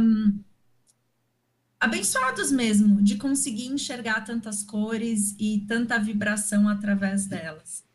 um, 0.00 0.42
abençoados 1.78 2.50
mesmo 2.50 3.00
de 3.00 3.16
conseguir 3.16 3.66
enxergar 3.66 4.22
tantas 4.22 4.64
cores 4.64 5.36
e 5.38 5.64
tanta 5.68 5.98
vibração 5.98 6.68
através 6.68 7.26
delas 7.26 7.85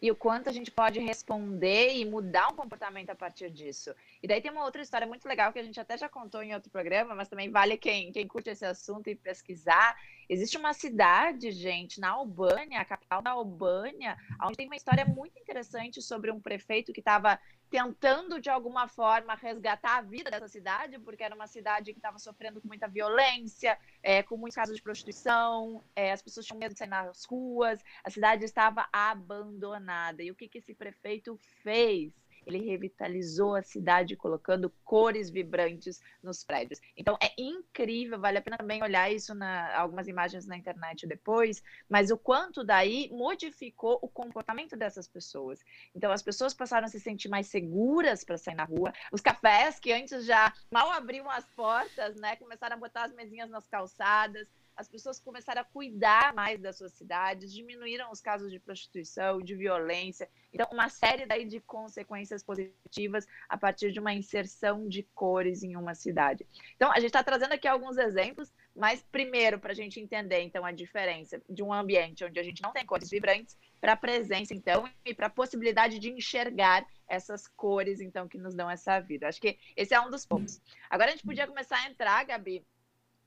e 0.00 0.10
o 0.10 0.16
quanto 0.16 0.48
a 0.48 0.52
gente 0.52 0.70
pode 0.70 1.00
responder 1.00 1.96
e 1.96 2.04
mudar 2.04 2.48
um 2.48 2.56
comportamento 2.56 3.10
a 3.10 3.14
partir 3.14 3.50
disso. 3.50 3.94
E 4.22 4.28
daí 4.28 4.40
tem 4.40 4.50
uma 4.50 4.64
outra 4.64 4.80
história 4.80 5.06
muito 5.06 5.26
legal 5.26 5.52
que 5.52 5.58
a 5.58 5.62
gente 5.62 5.80
até 5.80 5.98
já 5.98 6.08
contou 6.08 6.42
em 6.42 6.54
outro 6.54 6.70
programa, 6.70 7.14
mas 7.14 7.28
também 7.28 7.50
vale 7.50 7.76
quem, 7.76 8.12
quem 8.12 8.26
curte 8.26 8.50
esse 8.50 8.64
assunto 8.64 9.08
e 9.08 9.16
pesquisar. 9.16 9.96
Existe 10.28 10.56
uma 10.56 10.72
cidade, 10.72 11.50
gente, 11.50 12.00
na 12.00 12.10
Albânia, 12.10 12.80
a 12.80 12.84
capital 12.84 13.22
da 13.22 13.30
Albânia, 13.30 14.16
onde 14.42 14.56
tem 14.56 14.66
uma 14.66 14.76
história 14.76 15.04
muito 15.04 15.38
interessante 15.38 16.00
sobre 16.00 16.30
um 16.30 16.40
prefeito 16.40 16.92
que 16.92 17.00
estava 17.00 17.38
tentando 17.70 18.40
de 18.40 18.48
alguma 18.48 18.88
forma 18.88 19.34
resgatar 19.34 19.98
a 19.98 20.02
vida 20.02 20.30
dessa 20.30 20.48
cidade, 20.48 20.98
porque 20.98 21.22
era 21.22 21.34
uma 21.34 21.46
cidade 21.46 21.92
que 21.92 21.98
estava 21.98 22.18
sofrendo 22.18 22.60
com 22.60 22.68
muita 22.68 22.88
violência, 22.88 23.78
é, 24.02 24.22
com 24.22 24.36
muitos 24.36 24.56
casos 24.56 24.76
de 24.76 24.82
prostituição, 24.82 25.84
é, 25.94 26.12
as 26.12 26.22
pessoas 26.22 26.46
tinham 26.46 26.58
medo 26.58 26.72
de 26.72 26.78
sair 26.78 26.88
nas 26.88 27.24
ruas, 27.24 27.82
a 28.02 28.10
cidade 28.10 28.44
estava 28.44 28.88
abandonada. 28.92 30.22
E 30.22 30.30
o 30.30 30.34
que, 30.34 30.48
que 30.48 30.58
esse 30.58 30.74
prefeito 30.74 31.36
fez? 31.62 32.12
Ele 32.48 32.64
revitalizou 32.64 33.54
a 33.54 33.62
cidade 33.62 34.16
colocando 34.16 34.72
cores 34.84 35.30
vibrantes 35.30 36.00
nos 36.22 36.42
prédios. 36.42 36.80
Então 36.96 37.16
é 37.22 37.30
incrível, 37.38 38.18
vale 38.18 38.38
a 38.38 38.42
pena 38.42 38.56
também 38.56 38.82
olhar 38.82 39.12
isso 39.12 39.34
na 39.34 39.76
algumas 39.76 40.08
imagens 40.08 40.46
na 40.46 40.56
internet 40.56 41.06
depois, 41.06 41.62
mas 41.88 42.10
o 42.10 42.16
quanto 42.16 42.64
daí 42.64 43.10
modificou 43.12 43.98
o 44.02 44.08
comportamento 44.08 44.76
dessas 44.76 45.06
pessoas. 45.06 45.60
Então 45.94 46.10
as 46.10 46.22
pessoas 46.22 46.54
passaram 46.54 46.86
a 46.86 46.88
se 46.88 46.98
sentir 46.98 47.28
mais 47.28 47.46
seguras 47.48 48.24
para 48.24 48.38
sair 48.38 48.54
na 48.54 48.64
rua. 48.64 48.92
Os 49.12 49.20
cafés 49.20 49.78
que 49.78 49.92
antes 49.92 50.24
já 50.24 50.52
mal 50.70 50.90
abriam 50.90 51.30
as 51.30 51.44
portas, 51.50 52.16
né, 52.16 52.36
começaram 52.36 52.76
a 52.76 52.80
botar 52.80 53.04
as 53.04 53.12
mesinhas 53.12 53.50
nas 53.50 53.66
calçadas 53.66 54.48
as 54.78 54.88
pessoas 54.88 55.18
começaram 55.18 55.60
a 55.60 55.64
cuidar 55.64 56.32
mais 56.32 56.60
das 56.60 56.78
suas 56.78 56.92
cidades, 56.92 57.52
diminuíram 57.52 58.12
os 58.12 58.20
casos 58.20 58.48
de 58.48 58.60
prostituição, 58.60 59.42
de 59.42 59.56
violência. 59.56 60.30
Então, 60.52 60.68
uma 60.70 60.88
série 60.88 61.26
daí 61.26 61.44
de 61.44 61.58
consequências 61.58 62.44
positivas 62.44 63.26
a 63.48 63.58
partir 63.58 63.90
de 63.90 63.98
uma 63.98 64.14
inserção 64.14 64.88
de 64.88 65.02
cores 65.02 65.64
em 65.64 65.74
uma 65.74 65.96
cidade. 65.96 66.46
Então, 66.76 66.92
a 66.92 67.00
gente 67.00 67.06
está 67.06 67.24
trazendo 67.24 67.54
aqui 67.54 67.66
alguns 67.66 67.98
exemplos, 67.98 68.52
mas 68.74 69.04
primeiro, 69.10 69.58
para 69.58 69.72
a 69.72 69.74
gente 69.74 69.98
entender, 69.98 70.42
então, 70.42 70.64
a 70.64 70.70
diferença 70.70 71.42
de 71.50 71.60
um 71.60 71.72
ambiente 71.72 72.24
onde 72.24 72.38
a 72.38 72.44
gente 72.44 72.62
não 72.62 72.72
tem 72.72 72.86
cores 72.86 73.10
vibrantes 73.10 73.58
para 73.80 73.94
a 73.94 73.96
presença, 73.96 74.54
então, 74.54 74.88
e 75.04 75.12
para 75.12 75.26
a 75.26 75.30
possibilidade 75.30 75.98
de 75.98 76.08
enxergar 76.08 76.86
essas 77.08 77.48
cores, 77.48 78.00
então, 78.00 78.28
que 78.28 78.38
nos 78.38 78.54
dão 78.54 78.70
essa 78.70 79.00
vida. 79.00 79.26
Acho 79.26 79.40
que 79.40 79.58
esse 79.76 79.92
é 79.92 80.00
um 80.00 80.08
dos 80.08 80.24
pontos. 80.24 80.60
Agora, 80.88 81.10
a 81.10 81.14
gente 81.16 81.26
podia 81.26 81.48
começar 81.48 81.78
a 81.78 81.90
entrar, 81.90 82.24
Gabi, 82.24 82.64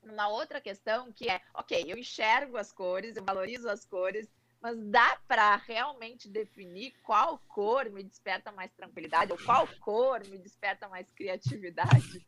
numa 0.03 0.27
outra 0.27 0.59
questão 0.59 1.11
que 1.11 1.29
é, 1.29 1.41
ok, 1.53 1.85
eu 1.87 1.97
enxergo 1.97 2.57
as 2.57 2.71
cores, 2.71 3.15
eu 3.15 3.23
valorizo 3.23 3.69
as 3.69 3.85
cores, 3.85 4.27
mas 4.61 4.77
dá 4.89 5.19
para 5.27 5.55
realmente 5.55 6.29
definir 6.29 6.93
qual 7.03 7.39
cor 7.47 7.89
me 7.89 8.03
desperta 8.03 8.51
mais 8.51 8.71
tranquilidade 8.73 9.31
ou 9.31 9.37
qual 9.43 9.67
cor 9.79 10.25
me 10.27 10.37
desperta 10.37 10.87
mais 10.87 11.09
criatividade? 11.11 12.25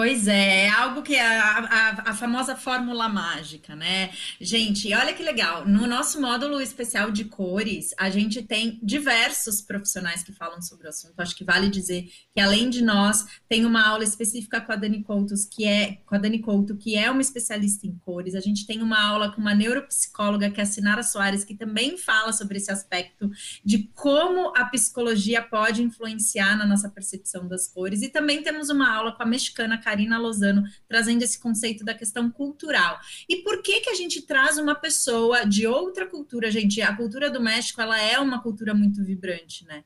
Pois 0.00 0.26
é, 0.26 0.64
é 0.64 0.68
algo 0.70 1.02
que 1.02 1.14
é 1.14 1.20
a, 1.20 1.58
a, 1.58 2.10
a, 2.10 2.14
famosa 2.14 2.56
fórmula 2.56 3.06
mágica, 3.06 3.76
né? 3.76 4.10
Gente, 4.40 4.94
olha 4.94 5.12
que 5.12 5.22
legal. 5.22 5.68
No 5.68 5.86
nosso 5.86 6.18
módulo 6.18 6.58
especial 6.58 7.10
de 7.10 7.26
cores, 7.26 7.94
a 7.98 8.08
gente 8.08 8.42
tem 8.42 8.80
diversos 8.82 9.60
profissionais 9.60 10.22
que 10.22 10.32
falam 10.32 10.62
sobre 10.62 10.86
o 10.86 10.88
assunto. 10.88 11.20
Acho 11.20 11.36
que 11.36 11.44
vale 11.44 11.68
dizer 11.68 12.08
que, 12.32 12.40
além 12.40 12.70
de 12.70 12.82
nós, 12.82 13.26
tem 13.46 13.66
uma 13.66 13.86
aula 13.86 14.02
específica 14.02 14.58
com 14.62 14.72
a 14.72 14.76
Dani 14.76 15.02
Couto, 15.02 15.34
que 15.52 15.66
é 15.66 15.98
com 16.06 16.14
a 16.14 16.18
Dani 16.18 16.38
Couto, 16.38 16.78
que 16.78 16.96
é 16.96 17.10
uma 17.10 17.20
especialista 17.20 17.86
em 17.86 17.94
cores. 17.98 18.34
A 18.34 18.40
gente 18.40 18.66
tem 18.66 18.80
uma 18.80 19.06
aula 19.06 19.30
com 19.30 19.42
uma 19.42 19.54
neuropsicóloga, 19.54 20.50
que 20.50 20.60
é 20.60 20.62
a 20.62 20.66
Sinara 20.66 21.02
Soares, 21.02 21.44
que 21.44 21.54
também 21.54 21.98
fala 21.98 22.32
sobre 22.32 22.56
esse 22.56 22.72
aspecto 22.72 23.30
de 23.62 23.90
como 23.94 24.50
a 24.56 24.64
psicologia 24.64 25.42
pode 25.42 25.82
influenciar 25.82 26.56
na 26.56 26.64
nossa 26.64 26.88
percepção 26.88 27.46
das 27.46 27.68
cores. 27.68 28.00
E 28.00 28.08
também 28.08 28.42
temos 28.42 28.70
uma 28.70 28.90
aula 28.90 29.12
com 29.12 29.22
a 29.22 29.26
mexicana 29.26 29.76
Karina 29.90 30.18
Lozano, 30.18 30.62
trazendo 30.88 31.22
esse 31.22 31.40
conceito 31.40 31.84
da 31.84 31.92
questão 31.92 32.30
cultural. 32.30 33.00
E 33.28 33.38
por 33.38 33.60
que 33.60 33.80
que 33.80 33.90
a 33.90 33.94
gente 33.94 34.22
traz 34.22 34.56
uma 34.56 34.74
pessoa 34.74 35.44
de 35.44 35.66
outra 35.66 36.06
cultura, 36.06 36.50
gente? 36.50 36.80
A 36.80 36.94
cultura 36.96 37.28
do 37.28 37.40
México, 37.40 37.80
ela 37.80 38.00
é 38.00 38.18
uma 38.20 38.40
cultura 38.40 38.72
muito 38.72 39.04
vibrante, 39.04 39.66
né? 39.66 39.82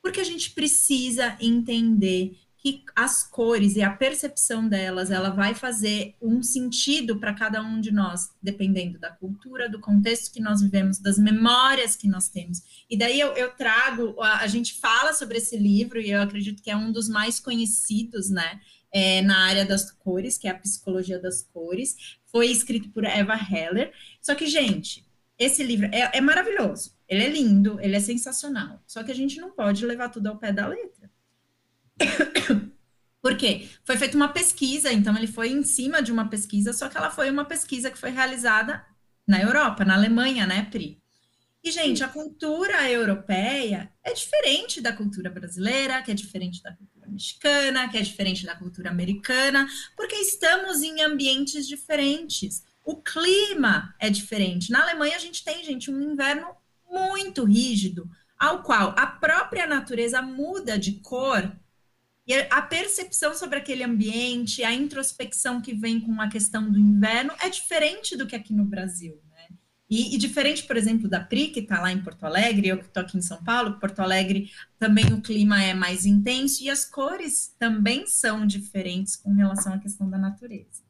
Porque 0.00 0.20
a 0.20 0.24
gente 0.24 0.52
precisa 0.52 1.36
entender 1.38 2.32
que 2.56 2.82
as 2.94 3.24
cores 3.24 3.74
e 3.74 3.82
a 3.82 3.90
percepção 3.90 4.68
delas, 4.68 5.10
ela 5.10 5.30
vai 5.30 5.52
fazer 5.52 6.14
um 6.22 6.42
sentido 6.42 7.18
para 7.18 7.34
cada 7.34 7.60
um 7.60 7.80
de 7.80 7.90
nós, 7.90 8.30
dependendo 8.40 9.00
da 9.00 9.10
cultura, 9.10 9.68
do 9.68 9.80
contexto 9.80 10.32
que 10.32 10.40
nós 10.40 10.62
vivemos, 10.62 10.98
das 10.98 11.18
memórias 11.18 11.96
que 11.96 12.06
nós 12.06 12.28
temos. 12.28 12.62
E 12.88 12.96
daí 12.96 13.18
eu, 13.18 13.32
eu 13.32 13.50
trago, 13.50 14.14
a, 14.20 14.42
a, 14.42 14.46
gente 14.46 14.74
fala 14.74 15.12
sobre 15.12 15.38
esse 15.38 15.56
livro, 15.56 16.00
e 16.00 16.12
eu 16.12 16.22
acredito 16.22 16.62
que 16.62 16.70
é 16.70 16.76
um 16.76 16.92
dos 16.92 17.08
mais 17.08 17.40
conhecidos, 17.40 18.30
né? 18.30 18.60
É, 18.92 19.22
na 19.22 19.46
área 19.46 19.64
das 19.64 19.90
cores, 19.90 20.36
que 20.36 20.46
é 20.46 20.50
a 20.50 20.58
psicologia 20.58 21.18
das 21.18 21.42
cores. 21.42 22.18
Foi 22.26 22.48
escrito 22.48 22.90
por 22.90 23.04
Eva 23.04 23.34
Heller. 23.34 23.92
Só 24.20 24.34
que, 24.34 24.46
gente, 24.46 25.04
esse 25.38 25.62
livro 25.62 25.86
é, 25.86 26.10
é 26.12 26.20
maravilhoso. 26.20 26.94
Ele 27.08 27.24
é 27.24 27.28
lindo, 27.28 27.80
ele 27.80 27.96
é 27.96 28.00
sensacional. 28.00 28.82
Só 28.86 29.02
que 29.02 29.10
a 29.10 29.14
gente 29.14 29.40
não 29.40 29.50
pode 29.50 29.84
levar 29.84 30.10
tudo 30.10 30.28
ao 30.28 30.36
pé 30.36 30.52
da 30.52 30.66
letra. 30.66 31.10
Por 33.20 33.36
quê? 33.36 33.68
Foi 33.84 33.96
feita 33.96 34.16
uma 34.16 34.28
pesquisa, 34.28 34.92
então 34.92 35.16
ele 35.16 35.26
foi 35.26 35.50
em 35.50 35.62
cima 35.62 36.02
de 36.02 36.10
uma 36.10 36.28
pesquisa, 36.28 36.72
só 36.72 36.88
que 36.88 36.96
ela 36.96 37.10
foi 37.10 37.30
uma 37.30 37.44
pesquisa 37.44 37.90
que 37.90 37.98
foi 37.98 38.10
realizada 38.10 38.84
na 39.26 39.40
Europa, 39.40 39.84
na 39.84 39.94
Alemanha, 39.94 40.46
né, 40.46 40.66
Pri? 40.70 41.01
E, 41.64 41.70
gente, 41.70 42.02
a 42.02 42.08
cultura 42.08 42.90
europeia 42.90 43.92
é 44.02 44.12
diferente 44.12 44.80
da 44.80 44.92
cultura 44.92 45.30
brasileira, 45.30 46.02
que 46.02 46.10
é 46.10 46.14
diferente 46.14 46.60
da 46.60 46.72
cultura 46.72 47.06
mexicana, 47.08 47.88
que 47.88 47.96
é 47.96 48.02
diferente 48.02 48.44
da 48.44 48.56
cultura 48.56 48.90
americana, 48.90 49.68
porque 49.96 50.16
estamos 50.16 50.82
em 50.82 51.00
ambientes 51.02 51.68
diferentes. 51.68 52.64
O 52.84 52.96
clima 52.96 53.94
é 54.00 54.10
diferente. 54.10 54.72
Na 54.72 54.82
Alemanha, 54.82 55.14
a 55.14 55.20
gente 55.20 55.44
tem, 55.44 55.62
gente, 55.62 55.88
um 55.88 56.00
inverno 56.00 56.48
muito 56.90 57.44
rígido, 57.44 58.10
ao 58.36 58.64
qual 58.64 58.92
a 58.98 59.06
própria 59.06 59.64
natureza 59.64 60.20
muda 60.20 60.76
de 60.76 60.94
cor 60.94 61.56
e 62.26 62.34
a 62.34 62.62
percepção 62.62 63.34
sobre 63.34 63.58
aquele 63.58 63.82
ambiente, 63.82 64.64
a 64.64 64.72
introspecção 64.72 65.60
que 65.60 65.74
vem 65.74 66.00
com 66.00 66.20
a 66.20 66.28
questão 66.28 66.70
do 66.70 66.78
inverno 66.78 67.32
é 67.40 67.48
diferente 67.48 68.16
do 68.16 68.26
que 68.26 68.36
aqui 68.36 68.52
no 68.52 68.64
Brasil. 68.64 69.20
E, 69.92 70.14
e, 70.14 70.16
diferente, 70.16 70.64
por 70.64 70.74
exemplo, 70.74 71.06
da 71.06 71.20
PRI, 71.20 71.48
que 71.48 71.60
está 71.60 71.78
lá 71.78 71.92
em 71.92 72.02
Porto 72.02 72.24
Alegre, 72.24 72.66
eu 72.66 72.78
que 72.78 72.86
estou 72.86 73.02
aqui 73.02 73.18
em 73.18 73.20
São 73.20 73.44
Paulo, 73.44 73.78
Porto 73.78 74.00
Alegre 74.00 74.50
também 74.78 75.04
o 75.12 75.20
clima 75.20 75.62
é 75.62 75.74
mais 75.74 76.06
intenso 76.06 76.64
e 76.64 76.70
as 76.70 76.82
cores 76.82 77.54
também 77.58 78.06
são 78.06 78.46
diferentes 78.46 79.16
com 79.16 79.34
relação 79.34 79.74
à 79.74 79.78
questão 79.78 80.08
da 80.08 80.16
natureza. 80.16 80.82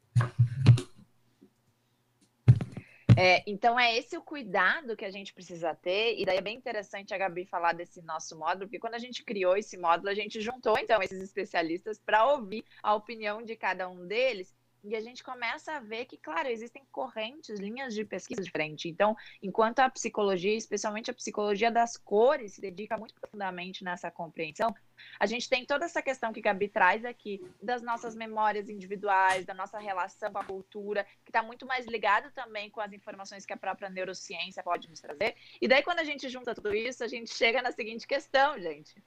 É, 3.16 3.42
então 3.44 3.78
é 3.78 3.98
esse 3.98 4.16
o 4.16 4.22
cuidado 4.22 4.96
que 4.96 5.04
a 5.04 5.10
gente 5.10 5.34
precisa 5.34 5.74
ter, 5.74 6.16
e 6.16 6.24
daí 6.24 6.38
é 6.38 6.40
bem 6.40 6.56
interessante 6.56 7.12
a 7.12 7.18
Gabi 7.18 7.44
falar 7.44 7.72
desse 7.72 8.00
nosso 8.02 8.38
módulo, 8.38 8.66
porque 8.66 8.78
quando 8.78 8.94
a 8.94 9.00
gente 9.00 9.24
criou 9.24 9.56
esse 9.56 9.76
módulo, 9.76 10.10
a 10.10 10.14
gente 10.14 10.40
juntou 10.40 10.78
então 10.78 11.02
esses 11.02 11.20
especialistas 11.20 11.98
para 11.98 12.24
ouvir 12.24 12.64
a 12.80 12.94
opinião 12.94 13.42
de 13.42 13.56
cada 13.56 13.88
um 13.88 14.06
deles 14.06 14.54
e 14.84 14.96
a 14.96 15.00
gente 15.00 15.22
começa 15.22 15.72
a 15.72 15.80
ver 15.80 16.06
que, 16.06 16.16
claro, 16.16 16.48
existem 16.48 16.84
correntes, 16.90 17.60
linhas 17.60 17.94
de 17.94 18.04
pesquisa 18.04 18.42
diferentes. 18.42 18.90
Então, 18.90 19.16
enquanto 19.40 19.78
a 19.78 19.88
psicologia, 19.88 20.56
especialmente 20.56 21.10
a 21.10 21.14
psicologia 21.14 21.70
das 21.70 21.96
cores, 21.96 22.54
se 22.54 22.60
dedica 22.60 22.96
muito 22.96 23.14
profundamente 23.14 23.84
nessa 23.84 24.10
compreensão, 24.10 24.74
a 25.20 25.26
gente 25.26 25.48
tem 25.48 25.64
toda 25.64 25.84
essa 25.84 26.02
questão 26.02 26.32
que 26.32 26.40
Gabi 26.40 26.68
traz 26.68 27.04
aqui 27.04 27.40
das 27.62 27.80
nossas 27.80 28.14
memórias 28.14 28.68
individuais, 28.68 29.44
da 29.44 29.54
nossa 29.54 29.78
relação 29.78 30.32
com 30.32 30.38
a 30.38 30.44
cultura, 30.44 31.04
que 31.24 31.30
está 31.30 31.42
muito 31.42 31.64
mais 31.64 31.86
ligado 31.86 32.32
também 32.32 32.68
com 32.68 32.80
as 32.80 32.92
informações 32.92 33.46
que 33.46 33.52
a 33.52 33.56
própria 33.56 33.88
neurociência 33.88 34.62
pode 34.64 34.88
nos 34.88 35.00
trazer. 35.00 35.36
E 35.60 35.68
daí, 35.68 35.82
quando 35.82 36.00
a 36.00 36.04
gente 36.04 36.28
junta 36.28 36.54
tudo 36.54 36.74
isso, 36.74 37.04
a 37.04 37.08
gente 37.08 37.32
chega 37.32 37.62
na 37.62 37.70
seguinte 37.70 38.06
questão, 38.06 38.58
gente. 38.58 39.02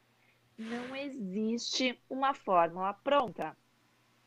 Não 0.57 0.95
existe 0.95 2.01
uma 2.09 2.33
fórmula 2.33 2.93
pronta 2.93 3.55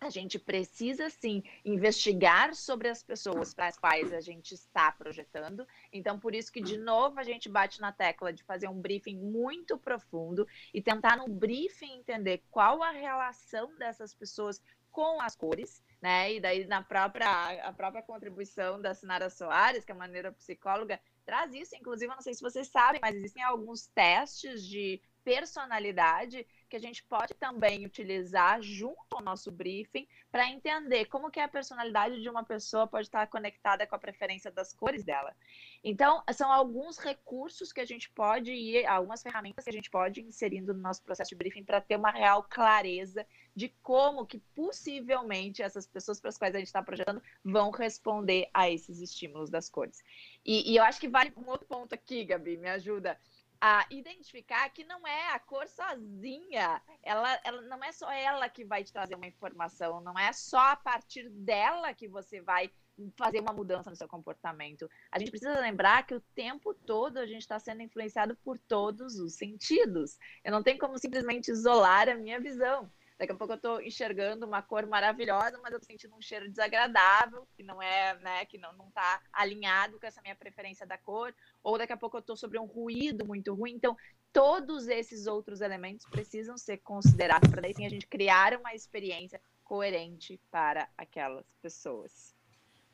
a 0.01 0.11
gente 0.11 0.39
precisa 0.39 1.11
sim 1.11 1.43
investigar 1.65 2.55
sobre 2.55 2.89
as 2.89 3.03
pessoas 3.03 3.53
para 3.53 3.67
as 3.67 3.79
quais 3.79 4.13
a 4.13 4.21
gente 4.21 4.55
está 4.55 4.93
projetando. 4.93 5.67
Então, 5.93 6.19
por 6.19 6.35
isso 6.35 6.53
que, 6.53 6.61
de 6.61 6.77
novo, 6.77 7.19
a 7.19 7.25
gente 7.25 7.49
bate 7.49 7.81
na 7.81 7.91
tecla 7.91 8.33
de 8.33 8.45
fazer 8.45 8.69
um 8.69 8.81
briefing 8.81 9.17
muito 9.17 9.77
profundo 9.77 10.47
e 10.73 10.81
tentar 10.81 11.17
no 11.17 11.29
briefing 11.29 11.93
entender 11.95 12.43
qual 12.51 12.83
a 12.83 12.91
relação 12.91 13.77
dessas 13.77 14.15
pessoas 14.15 14.63
com 14.91 15.21
as 15.21 15.37
cores, 15.37 15.83
né? 16.01 16.35
E 16.35 16.41
daí 16.41 16.67
na 16.67 16.83
própria 16.83 17.69
a 17.69 17.73
própria 17.73 18.03
contribuição 18.03 18.81
da 18.81 18.95
Sinara 18.95 19.29
Soares, 19.29 19.85
que 19.85 19.93
é 19.93 19.95
uma 19.95 20.09
neuropsicóloga, 20.09 21.01
traz 21.27 21.55
isso. 21.55 21.77
Inclusive, 21.77 22.11
eu 22.11 22.17
não 22.17 22.23
sei 22.23 22.35
se 22.35 22.41
vocês 22.41 22.69
sabem, 22.69 23.01
mas 23.01 23.15
existem 23.15 23.43
alguns 23.43 23.87
testes 23.89 24.67
de 24.67 25.01
personalidade 25.23 26.47
que 26.69 26.77
a 26.77 26.81
gente 26.81 27.03
pode 27.05 27.35
também 27.35 27.87
utilizar 27.87 28.61
junto 28.63 29.15
ao 29.17 29.23
nosso 29.23 29.51
briefing 29.51 30.07
para 30.31 30.49
entender 30.49 31.07
como 31.07 31.31
que 31.31 31.41
a 31.41 31.49
personalidade 31.49 32.21
de 32.21 32.29
uma 32.29 32.45
pessoa 32.45 32.87
pode 32.87 33.07
estar 33.07 33.27
conectada 33.27 33.87
com 33.87 33.95
a 33.95 33.99
preferência 33.99 34.51
das 34.51 34.73
cores 34.73 35.03
dela. 35.05 35.35
Então, 35.83 36.23
são 36.33 36.53
alguns 36.53 36.99
recursos 36.99 37.73
que 37.73 37.81
a 37.81 37.85
gente 37.85 38.11
pode 38.11 38.53
ir, 38.53 38.87
algumas 38.87 39.23
ferramentas 39.23 39.65
que 39.65 39.71
a 39.71 39.73
gente 39.73 39.91
pode 39.91 40.21
ir 40.21 40.25
inserindo 40.25 40.75
no 40.75 40.81
nosso 40.81 41.03
processo 41.03 41.31
de 41.31 41.37
briefing 41.37 41.65
para 41.65 41.81
ter 41.81 41.97
uma 41.97 42.11
real 42.11 42.43
clareza 42.43 43.27
de 43.55 43.69
como 43.83 44.27
que 44.27 44.39
possivelmente 44.55 45.63
essas 45.63 45.87
pessoas 45.87 46.21
para 46.21 46.29
as 46.29 46.39
quais 46.39 46.55
a 46.55 46.59
gente 46.59 46.69
está 46.69 46.83
projetando 46.83 47.23
vão 47.45 47.71
responder 47.71 48.49
a 48.55 48.71
esses 48.71 49.01
estímulos 49.01 49.51
das 49.51 49.69
cores. 49.69 50.03
E, 50.45 50.71
e 50.71 50.77
eu 50.77 50.85
acho 50.85 51.01
que 51.01 51.09
vale 51.09 51.33
um 51.37 51.49
outro 51.49 51.67
ponto 51.67 51.93
aqui, 51.93 52.25
Gabi, 52.25 52.57
me 52.57 52.69
ajuda 52.69 53.19
a 53.61 53.87
identificar 53.91 54.69
que 54.71 54.85
não 54.85 55.07
é 55.07 55.33
a 55.33 55.39
cor 55.39 55.67
sozinha, 55.67 56.81
ela, 57.03 57.41
ela 57.45 57.63
não 57.63 57.83
é 57.83 57.91
só 57.93 58.11
ela 58.11 58.49
que 58.49 58.65
vai 58.65 58.85
te 58.85 58.93
trazer 58.93 59.15
uma 59.15 59.27
informação, 59.27 60.01
não 60.01 60.19
é 60.19 60.33
só 60.33 60.59
a 60.59 60.77
partir 60.77 61.29
dela 61.31 61.93
que 61.93 62.09
você 62.09 62.41
vai 62.41 62.71
fazer 63.17 63.41
uma 63.41 63.53
mudança 63.53 63.91
no 63.91 63.97
seu 63.97 64.09
comportamento. 64.09 64.91
A 65.11 65.19
gente 65.19 65.31
precisa 65.31 65.61
lembrar 65.61 66.05
que 66.07 66.15
o 66.15 66.21
tempo 66.35 66.75
todo 66.75 67.19
a 67.19 67.27
gente 67.27 67.43
está 67.43 67.59
sendo 67.59 67.83
influenciado 67.83 68.37
por 68.37 68.59
todos 68.59 69.19
os 69.19 69.35
sentidos. 69.35 70.19
Eu 70.45 70.53
não 70.53 70.63
tenho 70.63 70.79
como 70.79 70.99
simplesmente 70.99 71.51
isolar 71.51 72.09
a 72.09 72.17
minha 72.17 72.41
visão. 72.41 72.91
Daqui 73.19 73.33
a 73.33 73.35
pouco 73.35 73.53
eu 73.53 73.57
estou 73.57 73.83
enxergando 73.83 74.47
uma 74.47 74.63
cor 74.63 74.87
maravilhosa, 74.87 75.59
mas 75.61 75.73
eu 75.73 75.79
estou 75.79 75.91
sentindo 75.91 76.15
um 76.15 76.23
cheiro 76.23 76.49
desagradável, 76.49 77.49
que 77.57 77.65
não 77.65 77.83
é, 77.83 78.17
né, 78.21 78.45
que 78.45 78.57
não 78.57 78.73
não 78.75 78.87
está 78.89 79.21
alinhado 79.33 79.99
com 79.99 80.07
essa 80.07 80.23
minha 80.23 80.37
preferência 80.37 80.87
da 80.87 80.97
cor, 80.97 81.35
ou 81.63 81.77
daqui 81.77 81.93
a 81.93 81.97
pouco 81.97 82.17
eu 82.17 82.21
estou 82.21 82.37
sobre 82.37 82.59
um 82.59 82.65
ruído 82.65 83.27
muito 83.27 83.53
ruim. 83.53 83.73
Então, 83.73 83.97
todos 84.33 84.87
esses 84.87 85.27
outros 85.27 85.61
elementos 85.61 86.07
precisam 86.09 86.57
ser 86.57 86.79
considerados 86.79 87.51
para 87.51 87.63
daí 87.63 87.75
sim 87.75 87.87
a 87.87 87.91
gente 87.91 88.07
criar 88.07 88.57
uma 88.57 88.73
experiência 88.73 89.41
coerente 89.65 90.41
para 90.51 90.89
aquelas 90.97 91.47
pessoas. 91.61 92.37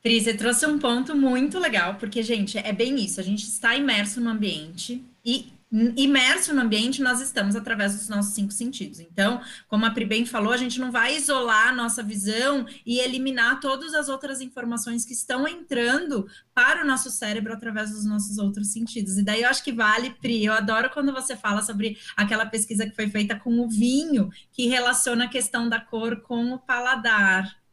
Pri, 0.02 0.21
você 0.21 0.35
trouxe 0.37 0.66
um 0.66 0.78
ponto 0.78 1.14
muito 1.16 1.59
legal, 1.59 1.97
porque, 1.97 2.23
gente, 2.23 2.59
é 2.59 2.73
bem 2.73 2.97
isso. 2.97 3.21
A 3.21 3.23
gente 3.23 3.45
está 3.45 3.75
imerso 3.75 4.21
no 4.21 4.31
ambiente 4.31 5.02
e 5.25 5.50
imerso 5.97 6.54
no 6.54 6.62
ambiente, 6.62 7.02
nós 7.02 7.21
estamos 7.21 7.57
através 7.57 7.97
dos 7.97 8.09
nossos 8.09 8.33
cinco 8.33 8.52
sentidos. 8.52 9.00
Então, 9.00 9.40
como 9.66 9.85
a 9.85 9.90
Pri 9.90 10.04
bem 10.04 10.25
falou, 10.25 10.52
a 10.52 10.57
gente 10.57 10.78
não 10.78 10.93
vai 10.93 11.16
isolar 11.16 11.69
a 11.69 11.73
nossa 11.73 12.02
visão 12.02 12.64
e 12.87 13.00
eliminar 13.00 13.59
todas 13.61 13.93
as 13.93 14.09
outras 14.09 14.40
informações 14.40 15.04
que 15.04 15.12
estão 15.12 15.49
entrando 15.49 16.28
para 16.54 16.85
o 16.85 16.87
nosso 16.87 17.11
cérebro 17.11 17.52
através 17.52 17.90
dos 17.90 18.04
nossos 18.04 18.38
outros 18.38 18.69
sentidos. 18.73 19.19
E 19.19 19.25
daí 19.25 19.43
eu 19.43 19.49
acho 19.49 19.64
que 19.64 19.73
vale, 19.73 20.11
Pri, 20.11 20.45
eu 20.45 20.52
adoro 20.52 20.90
quando 20.90 21.12
você 21.12 21.37
fala 21.37 21.61
sobre 21.61 21.99
aquela 22.16 22.47
pesquisa 22.47 22.87
que 22.87 22.95
foi 22.95 23.09
feita 23.09 23.35
com 23.35 23.59
o 23.59 23.69
vinho, 23.69 24.31
que 24.52 24.69
relaciona 24.69 25.25
a 25.25 25.28
questão 25.28 25.69
da 25.69 25.81
cor 25.81 26.21
com 26.21 26.52
o 26.52 26.59
paladar. 26.59 27.63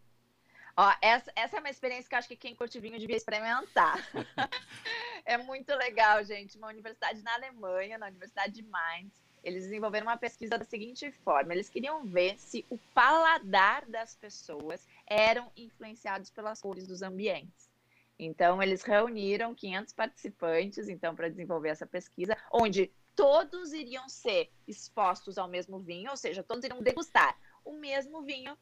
Ó, 0.82 0.92
essa, 1.00 1.32
essa 1.36 1.58
é 1.58 1.60
uma 1.60 1.70
experiência 1.70 2.10
que 2.10 2.16
eu 2.16 2.18
acho 2.18 2.28
que 2.28 2.36
quem 2.36 2.56
curte 2.56 2.80
vinho 2.80 2.98
devia 2.98 3.16
experimentar. 3.16 4.04
é 5.24 5.38
muito 5.38 5.72
legal, 5.76 6.24
gente. 6.24 6.58
Uma 6.58 6.70
universidade 6.70 7.22
na 7.22 7.36
Alemanha, 7.36 8.00
na 8.00 8.08
Universidade 8.08 8.52
de 8.52 8.64
Mainz, 8.64 9.14
eles 9.44 9.66
desenvolveram 9.66 10.08
uma 10.08 10.18
pesquisa 10.18 10.58
da 10.58 10.66
seguinte 10.66 11.12
forma: 11.24 11.54
eles 11.54 11.70
queriam 11.70 12.04
ver 12.04 12.36
se 12.40 12.66
o 12.68 12.80
paladar 12.96 13.86
das 13.86 14.16
pessoas 14.16 14.88
eram 15.06 15.52
influenciados 15.56 16.32
pelas 16.32 16.60
cores 16.60 16.88
dos 16.88 17.04
ambientes. 17.04 17.70
Então, 18.18 18.60
eles 18.60 18.82
reuniram 18.82 19.54
500 19.54 19.94
participantes, 19.94 20.90
então, 20.90 21.16
para 21.16 21.30
desenvolver 21.30 21.70
essa 21.70 21.86
pesquisa, 21.86 22.36
onde 22.52 22.92
todos 23.16 23.72
iriam 23.72 24.10
ser 24.10 24.50
expostos 24.68 25.38
ao 25.38 25.48
mesmo 25.48 25.78
vinho, 25.78 26.10
ou 26.10 26.18
seja, 26.18 26.42
todos 26.42 26.66
iriam 26.66 26.82
degustar 26.82 27.38
o 27.64 27.74
mesmo 27.74 28.24
vinho 28.24 28.58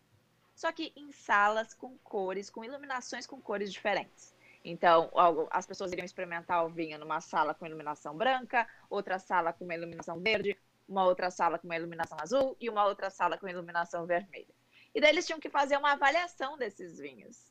só 0.59 0.73
que 0.73 0.91
em 0.93 1.09
salas 1.13 1.73
com 1.73 1.97
cores, 1.99 2.49
com 2.49 2.65
iluminações 2.65 3.25
com 3.25 3.39
cores 3.39 3.71
diferentes. 3.71 4.35
Então, 4.61 5.09
as 5.49 5.65
pessoas 5.65 5.93
iriam 5.93 6.03
experimentar 6.03 6.65
o 6.65 6.69
vinho 6.69 6.99
numa 6.99 7.21
sala 7.21 7.53
com 7.53 7.65
iluminação 7.65 8.13
branca, 8.13 8.67
outra 8.89 9.17
sala 9.17 9.53
com 9.53 9.63
uma 9.63 9.73
iluminação 9.73 10.19
verde, 10.19 10.59
uma 10.85 11.05
outra 11.05 11.31
sala 11.31 11.57
com 11.57 11.65
uma 11.65 11.77
iluminação 11.77 12.17
azul 12.19 12.57
e 12.59 12.69
uma 12.69 12.85
outra 12.85 13.09
sala 13.09 13.37
com 13.37 13.47
iluminação 13.47 14.05
vermelha. 14.05 14.53
E 14.93 14.99
daí 14.99 15.11
eles 15.11 15.25
tinham 15.25 15.39
que 15.39 15.49
fazer 15.49 15.77
uma 15.77 15.93
avaliação 15.93 16.57
desses 16.57 16.99
vinhos 16.99 17.49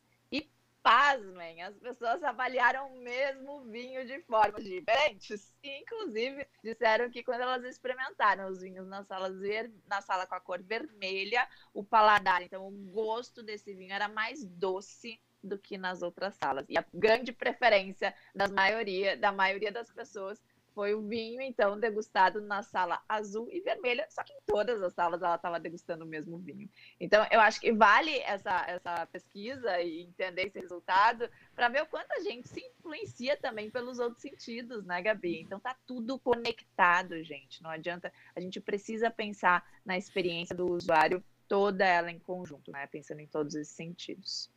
pasmem, 0.89 1.63
as 1.63 1.77
pessoas 1.77 2.23
avaliaram 2.23 2.91
o 2.91 2.99
mesmo 3.01 3.61
vinho 3.65 4.07
de 4.07 4.23
formas 4.23 4.65
diferentes. 4.65 5.53
Inclusive, 5.63 6.49
disseram 6.65 7.11
que 7.11 7.23
quando 7.23 7.43
elas 7.43 7.63
experimentaram 7.65 8.49
os 8.49 8.63
vinhos 8.63 8.89
na 8.89 9.05
sala, 9.05 9.31
ver... 9.31 9.71
na 9.87 10.01
sala 10.01 10.27
com 10.27 10.35
a 10.35 10.41
cor 10.41 10.63
vermelha, 10.63 11.47
o 11.75 11.85
paladar, 11.85 12.41
então 12.41 12.67
o 12.67 12.71
gosto 12.71 13.43
desse 13.43 13.75
vinho 13.75 13.93
era 13.93 14.09
mais 14.09 14.43
doce 14.47 15.21
do 15.43 15.59
que 15.59 15.77
nas 15.77 16.01
outras 16.01 16.35
salas. 16.37 16.65
E 16.71 16.79
a 16.79 16.85
grande 16.95 17.35
preferência 17.35 18.15
das 18.35 18.51
maioria, 18.51 19.15
da 19.15 19.31
maioria 19.31 19.71
das 19.71 19.93
pessoas 19.93 20.43
foi 20.79 20.95
o 20.95 21.03
vinho, 21.03 21.43
então, 21.43 21.77
degustado 21.77 22.41
na 22.41 22.63
sala 22.63 23.03
azul 23.09 23.49
e 23.51 23.61
vermelha, 23.61 24.07
só 24.09 24.23
que 24.23 24.33
em 24.33 24.39
todas 24.47 24.81
as 24.81 24.95
salas 24.95 25.21
ela 25.21 25.35
estava 25.35 25.59
degustando 25.59 26.05
o 26.05 26.07
mesmo 26.07 26.39
vinho. 26.39 26.71
Então, 27.01 27.27
eu 27.33 27.41
acho 27.41 27.61
que 27.61 27.73
vale 27.73 28.17
essa, 28.21 28.65
essa 28.69 29.05
pesquisa 29.07 29.81
e 29.81 30.03
entender 30.03 30.47
esse 30.47 30.61
resultado 30.61 31.29
para 31.53 31.69
ver 31.69 31.83
o 31.83 31.87
quanto 31.87 32.13
a 32.13 32.21
gente 32.21 32.49
se 32.49 32.61
influencia 32.61 33.37
também 33.37 33.69
pelos 33.69 33.99
outros 33.99 34.23
sentidos, 34.23 34.85
né, 34.85 35.03
Gabi? 35.03 35.41
Então, 35.41 35.59
tá 35.59 35.77
tudo 35.85 36.17
conectado, 36.17 37.25
gente. 37.25 37.61
Não 37.61 37.71
adianta, 37.71 38.13
a 38.37 38.41
gente 38.41 38.61
precisa 38.61 39.11
pensar 39.11 39.69
na 39.85 39.99
experiência 39.99 40.55
do 40.55 40.73
usuário 40.73 41.25
toda 41.49 41.85
ela 41.85 42.09
em 42.09 42.21
conjunto, 42.21 42.71
né? 42.71 42.87
Pensando 42.87 43.19
em 43.19 43.27
todos 43.27 43.57
esses 43.57 43.75
sentidos. 43.75 44.49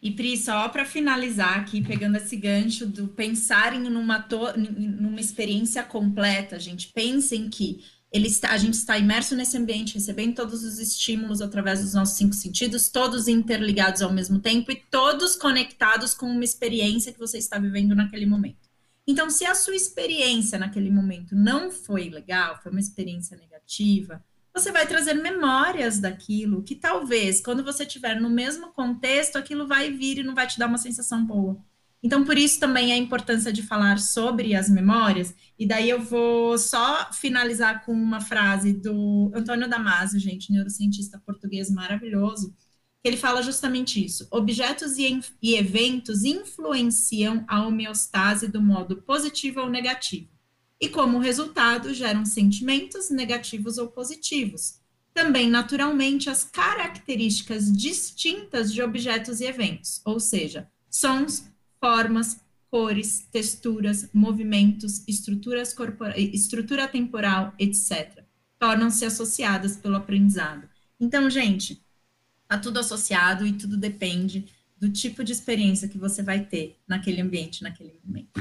E 0.00 0.12
Pri, 0.12 0.36
só 0.36 0.68
para 0.68 0.84
finalizar 0.84 1.58
aqui, 1.58 1.82
pegando 1.82 2.16
esse 2.16 2.36
gancho 2.36 2.86
do 2.86 3.08
pensarem 3.08 3.80
numa, 3.80 4.20
to, 4.20 4.38
numa 4.56 5.20
experiência 5.20 5.82
completa, 5.82 6.58
gente, 6.58 6.88
pensem 6.88 7.50
que 7.50 7.82
ele 8.10 8.28
está, 8.28 8.52
a 8.52 8.56
gente 8.56 8.74
está 8.74 8.96
imerso 8.96 9.36
nesse 9.36 9.56
ambiente, 9.56 9.94
recebendo 9.94 10.36
todos 10.36 10.64
os 10.64 10.78
estímulos 10.78 11.42
através 11.42 11.82
dos 11.82 11.94
nossos 11.94 12.16
cinco 12.16 12.34
sentidos, 12.34 12.88
todos 12.88 13.28
interligados 13.28 14.00
ao 14.00 14.12
mesmo 14.12 14.38
tempo 14.38 14.70
e 14.72 14.76
todos 14.76 15.36
conectados 15.36 16.14
com 16.14 16.26
uma 16.26 16.44
experiência 16.44 17.12
que 17.12 17.18
você 17.18 17.36
está 17.36 17.58
vivendo 17.58 17.94
naquele 17.94 18.24
momento. 18.24 18.68
Então, 19.06 19.28
se 19.28 19.44
a 19.44 19.54
sua 19.54 19.74
experiência 19.74 20.58
naquele 20.58 20.90
momento 20.90 21.34
não 21.34 21.70
foi 21.70 22.08
legal, 22.08 22.60
foi 22.62 22.70
uma 22.70 22.80
experiência 22.80 23.36
negativa, 23.36 24.22
você 24.58 24.72
vai 24.72 24.86
trazer 24.86 25.14
memórias 25.14 26.00
daquilo 26.00 26.62
que 26.62 26.74
talvez, 26.74 27.40
quando 27.40 27.62
você 27.62 27.84
estiver 27.84 28.20
no 28.20 28.28
mesmo 28.28 28.72
contexto, 28.72 29.36
aquilo 29.36 29.68
vai 29.68 29.92
vir 29.92 30.18
e 30.18 30.22
não 30.24 30.34
vai 30.34 30.46
te 30.46 30.58
dar 30.58 30.66
uma 30.66 30.78
sensação 30.78 31.24
boa. 31.24 31.56
Então, 32.02 32.24
por 32.24 32.36
isso 32.36 32.60
também 32.60 32.92
a 32.92 32.96
importância 32.96 33.52
de 33.52 33.62
falar 33.62 33.98
sobre 33.98 34.54
as 34.54 34.68
memórias. 34.68 35.34
E 35.58 35.66
daí 35.66 35.88
eu 35.90 36.00
vou 36.00 36.58
só 36.58 37.10
finalizar 37.12 37.84
com 37.84 37.92
uma 37.92 38.20
frase 38.20 38.72
do 38.72 39.30
Antônio 39.34 39.68
Damasio, 39.68 40.18
gente, 40.18 40.52
neurocientista 40.52 41.22
português 41.24 41.70
maravilhoso, 41.70 42.54
que 43.02 43.08
ele 43.08 43.16
fala 43.16 43.42
justamente 43.42 44.04
isso. 44.04 44.26
Objetos 44.30 44.98
e, 44.98 45.20
e 45.42 45.54
eventos 45.54 46.24
influenciam 46.24 47.44
a 47.48 47.64
homeostase 47.66 48.48
do 48.48 48.60
modo 48.60 49.02
positivo 49.02 49.60
ou 49.60 49.68
negativo 49.68 50.37
e, 50.80 50.88
como 50.88 51.18
resultado, 51.18 51.92
geram 51.92 52.24
sentimentos 52.24 53.10
negativos 53.10 53.78
ou 53.78 53.88
positivos. 53.88 54.78
também 55.14 55.50
naturalmente 55.50 56.30
as 56.30 56.44
características 56.44 57.72
distintas 57.72 58.72
de 58.72 58.80
objetos 58.80 59.40
e 59.40 59.46
eventos, 59.46 60.00
ou 60.04 60.20
seja, 60.20 60.70
sons, 60.88 61.50
formas, 61.80 62.40
cores, 62.70 63.26
texturas, 63.32 64.08
movimentos, 64.12 65.02
estruturas 65.08 65.74
estrutura 66.32 66.86
temporal, 66.86 67.52
etc. 67.58 68.22
Tornam-se 68.60 69.04
associadas 69.04 69.76
pelo 69.76 69.96
aprendizado. 69.96 70.68
Então, 71.00 71.28
gente, 71.28 71.82
tá 72.46 72.58
tudo 72.58 72.78
associado 72.78 73.44
e 73.44 73.52
tudo 73.52 73.76
depende 73.76 74.46
do 74.76 74.88
tipo 74.88 75.24
de 75.24 75.32
experiência 75.32 75.88
que 75.88 75.98
você 75.98 76.22
vai 76.22 76.44
ter 76.44 76.78
naquele 76.86 77.20
ambiente, 77.20 77.62
naquele 77.62 77.98
momento. 78.04 78.40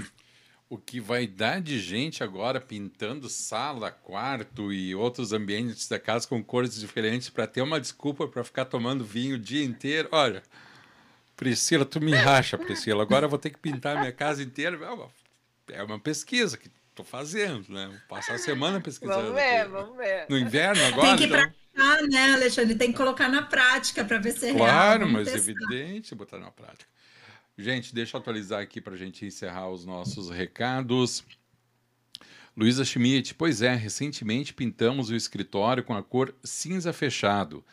O 0.70 0.78
que 0.78 1.00
vai 1.00 1.26
dar 1.26 1.62
de 1.62 1.80
gente 1.80 2.24
agora 2.24 2.60
pintando 2.60 3.30
sala, 3.30 3.90
quarto 3.90 4.74
e 4.74 4.94
outros 4.94 5.32
ambientes 5.32 5.88
da 5.88 5.98
casa 5.98 6.28
com 6.28 6.44
cores 6.44 6.78
diferentes 6.78 7.30
para 7.30 7.48
ter 7.48 7.62
uma 7.62 7.80
desculpa 7.80 8.28
para 8.28 8.44
ficar 8.44 8.66
tomando 8.66 9.06
vinho 9.06 9.36
o 9.36 9.40
dia 9.40 9.64
inteiro. 9.64 10.10
Olha, 10.12 10.44
Priscila, 11.38 11.86
tu 11.86 12.02
me 12.02 12.14
racha, 12.14 12.58
Priscila. 12.58 13.04
Agora 13.04 13.26
eu 13.26 13.30
vou 13.30 13.40
ter 13.40 13.52
que 13.52 13.60
pintar 13.60 13.96
a 13.96 14.00
minha 14.02 14.12
casa 14.12 14.44
inteira. 14.44 14.78
É 15.70 15.84
uma 15.84 16.00
pesquisa 16.00 16.58
que 16.58 16.70
estou 16.90 17.06
fazendo, 17.06 17.72
né? 17.72 17.88
Vou 17.88 18.00
passar 18.10 18.34
a 18.34 18.40
semana 18.40 18.82
pesquisando. 18.82 19.22
Vamos 19.22 19.36
ver, 19.36 19.62
aqui. 19.62 19.72
vamos 19.72 19.98
ver. 19.98 20.26
No 20.28 20.38
inverno 20.38 20.84
agora. 20.86 21.08
Tem 21.10 21.18
que 21.18 21.24
então... 21.26 21.40
praticar, 21.40 22.08
né, 22.10 22.34
Alexandre? 22.34 22.76
Tem 22.76 22.92
que 22.92 22.98
colocar 22.98 23.30
na 23.30 23.44
prática 23.44 24.04
para 24.04 24.18
ver 24.18 24.32
se 24.32 24.48
é 24.48 24.54
claro, 24.54 24.66
real. 24.66 24.98
Claro, 24.98 25.10
mas 25.12 25.32
testar. 25.32 25.52
evidente 25.52 26.16
botar 26.16 26.40
na 26.40 26.52
prática. 26.52 26.90
Gente, 27.60 27.94
deixa 27.94 28.16
eu 28.16 28.22
atualizar 28.22 28.62
aqui 28.62 28.80
para 28.80 28.94
a 28.94 28.98
gente 28.98 29.26
encerrar 29.26 29.68
os 29.70 29.84
nossos 29.84 30.30
recados. 30.30 31.24
Luísa 32.56 32.86
Schmidt, 32.86 33.34
pois 33.34 33.64
é, 33.64 33.74
recentemente 33.74 34.54
pintamos 34.54 35.10
o 35.10 35.16
escritório 35.16 35.84
com 35.84 35.96
a 35.96 36.04
cor 36.04 36.36
cinza 36.44 36.94
fechado. 36.94 37.66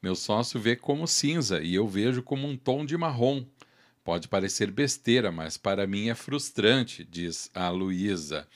Meu 0.00 0.14
sócio 0.14 0.60
vê 0.60 0.76
como 0.76 1.08
cinza 1.08 1.60
e 1.60 1.74
eu 1.74 1.88
vejo 1.88 2.22
como 2.22 2.46
um 2.46 2.56
tom 2.56 2.86
de 2.86 2.96
marrom. 2.96 3.44
Pode 4.04 4.28
parecer 4.28 4.70
besteira, 4.70 5.32
mas 5.32 5.56
para 5.56 5.88
mim 5.88 6.08
é 6.08 6.14
frustrante, 6.14 7.04
diz 7.04 7.50
a 7.52 7.68
Luísa. 7.68 8.46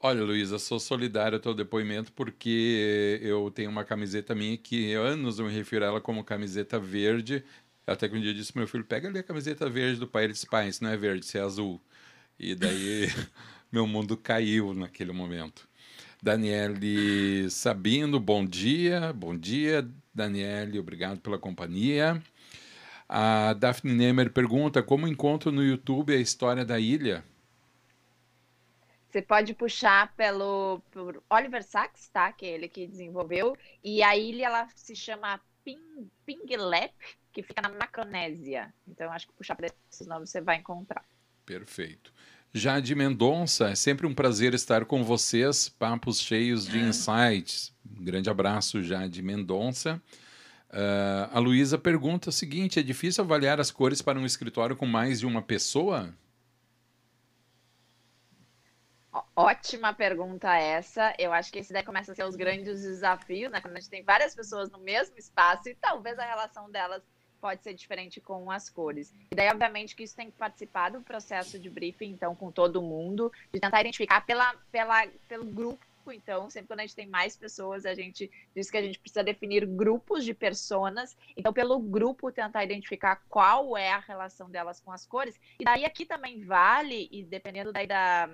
Olha, 0.00 0.24
Luísa, 0.24 0.58
sou 0.58 0.78
solidário 0.78 1.36
ao 1.36 1.42
teu 1.42 1.54
depoimento 1.54 2.12
porque 2.12 3.20
eu 3.22 3.50
tenho 3.50 3.70
uma 3.70 3.84
camiseta 3.84 4.34
minha 4.34 4.56
que 4.56 4.92
anos 4.94 5.38
eu 5.38 5.46
me 5.46 5.52
refiro 5.52 5.84
a 5.84 5.88
ela 5.88 6.00
como 6.00 6.22
camiseta 6.24 6.78
verde. 6.80 7.44
Até 7.86 8.08
que 8.08 8.16
um 8.16 8.20
dia 8.20 8.30
eu 8.30 8.34
disse 8.34 8.52
pro 8.52 8.60
meu 8.60 8.68
filho, 8.68 8.84
pega 8.84 9.08
ali 9.08 9.20
a 9.20 9.22
camiseta 9.22 9.70
verde 9.70 10.00
do 10.00 10.08
Pirates 10.08 10.44
Pines, 10.44 10.80
não 10.80 10.90
é 10.90 10.96
verde, 10.96 11.24
isso 11.24 11.38
é 11.38 11.40
azul. 11.40 11.80
E 12.38 12.54
daí 12.54 13.06
meu 13.70 13.86
mundo 13.86 14.16
caiu 14.16 14.74
naquele 14.74 15.12
momento. 15.12 15.68
Daniele 16.20 17.48
Sabino, 17.50 18.18
bom 18.18 18.44
dia. 18.44 19.12
Bom 19.12 19.36
dia, 19.36 19.88
Daniele, 20.12 20.80
obrigado 20.80 21.20
pela 21.20 21.38
companhia. 21.38 22.20
A 23.08 23.52
Daphne 23.52 23.94
Nemer 23.94 24.32
pergunta 24.32 24.82
como 24.82 25.06
encontro 25.06 25.52
no 25.52 25.62
YouTube 25.62 26.12
a 26.12 26.20
história 26.20 26.64
da 26.64 26.80
ilha. 26.80 27.22
Você 29.08 29.22
pode 29.22 29.54
puxar 29.54 30.12
pelo 30.16 30.82
por 30.90 31.22
Oliver 31.30 31.62
Sacks, 31.62 32.08
tá? 32.08 32.32
Que 32.32 32.46
é 32.46 32.48
ele 32.50 32.68
que 32.68 32.86
desenvolveu. 32.86 33.56
E 33.82 34.02
a 34.02 34.16
ilha 34.16 34.46
ela 34.46 34.68
se 34.74 34.96
chama 34.96 35.40
Ping, 35.64 36.10
Pinglep, 36.26 36.92
que 37.36 37.42
fica 37.42 37.60
na 37.60 37.68
Macronésia. 37.68 38.72
Então 38.88 39.12
acho 39.12 39.26
que 39.26 39.34
puxar 39.34 39.54
por 39.54 39.66
esses 39.66 40.06
nomes 40.06 40.30
você 40.30 40.40
vai 40.40 40.56
encontrar. 40.56 41.04
Perfeito. 41.44 42.10
Jade 42.50 42.94
Mendonça, 42.94 43.68
é 43.68 43.74
sempre 43.74 44.06
um 44.06 44.14
prazer 44.14 44.54
estar 44.54 44.86
com 44.86 45.04
vocês, 45.04 45.68
papos 45.68 46.18
cheios 46.18 46.66
de 46.66 46.78
insights. 46.78 47.74
Um 47.84 48.02
grande 48.02 48.30
abraço, 48.30 48.82
Jade 48.82 49.20
Mendonça. 49.20 50.00
Uh, 50.70 51.28
a 51.30 51.38
Luísa 51.38 51.76
pergunta 51.76 52.30
o 52.30 52.32
seguinte: 52.32 52.80
é 52.80 52.82
difícil 52.82 53.22
avaliar 53.22 53.60
as 53.60 53.70
cores 53.70 54.00
para 54.00 54.18
um 54.18 54.24
escritório 54.24 54.74
com 54.74 54.86
mais 54.86 55.20
de 55.20 55.26
uma 55.26 55.42
pessoa? 55.42 56.14
Ótima 59.34 59.92
pergunta 59.92 60.54
essa. 60.56 61.14
Eu 61.18 61.34
acho 61.34 61.52
que 61.52 61.58
esse 61.58 61.72
daí 61.72 61.82
começa 61.82 62.12
a 62.12 62.14
ser 62.14 62.24
os 62.24 62.36
grandes 62.36 62.80
desafios, 62.80 63.52
né? 63.52 63.60
Quando 63.60 63.76
a 63.76 63.80
gente 63.80 63.90
tem 63.90 64.02
várias 64.02 64.34
pessoas 64.34 64.70
no 64.70 64.78
mesmo 64.78 65.18
espaço 65.18 65.68
e 65.68 65.74
talvez 65.74 66.18
a 66.18 66.24
relação 66.24 66.70
delas 66.70 67.02
pode 67.40 67.62
ser 67.62 67.74
diferente 67.74 68.20
com 68.20 68.50
as 68.50 68.68
cores. 68.68 69.12
E 69.30 69.34
daí, 69.34 69.48
obviamente, 69.48 69.94
que 69.94 70.02
isso 70.02 70.16
tem 70.16 70.30
que 70.30 70.36
participar 70.36 70.90
do 70.90 71.00
processo 71.00 71.58
de 71.58 71.70
briefing, 71.70 72.10
então, 72.10 72.34
com 72.34 72.50
todo 72.50 72.82
mundo, 72.82 73.32
de 73.52 73.60
tentar 73.60 73.80
identificar 73.80 74.24
pela, 74.24 74.54
pela, 74.70 75.06
pelo 75.28 75.44
grupo. 75.44 75.84
Então, 76.12 76.48
sempre 76.48 76.68
quando 76.68 76.80
a 76.80 76.82
gente 76.82 76.94
tem 76.94 77.08
mais 77.08 77.36
pessoas, 77.36 77.84
a 77.84 77.92
gente 77.92 78.30
diz 78.54 78.70
que 78.70 78.76
a 78.76 78.82
gente 78.82 78.98
precisa 78.98 79.24
definir 79.24 79.66
grupos 79.66 80.24
de 80.24 80.32
personas. 80.32 81.16
Então, 81.36 81.52
pelo 81.52 81.78
grupo, 81.80 82.30
tentar 82.30 82.64
identificar 82.64 83.22
qual 83.28 83.76
é 83.76 83.90
a 83.90 83.98
relação 83.98 84.48
delas 84.48 84.80
com 84.80 84.92
as 84.92 85.04
cores. 85.04 85.38
E 85.58 85.64
daí, 85.64 85.84
aqui 85.84 86.06
também 86.06 86.44
vale, 86.44 87.08
e 87.10 87.24
dependendo 87.24 87.72
daí 87.72 87.86
da 87.86 88.28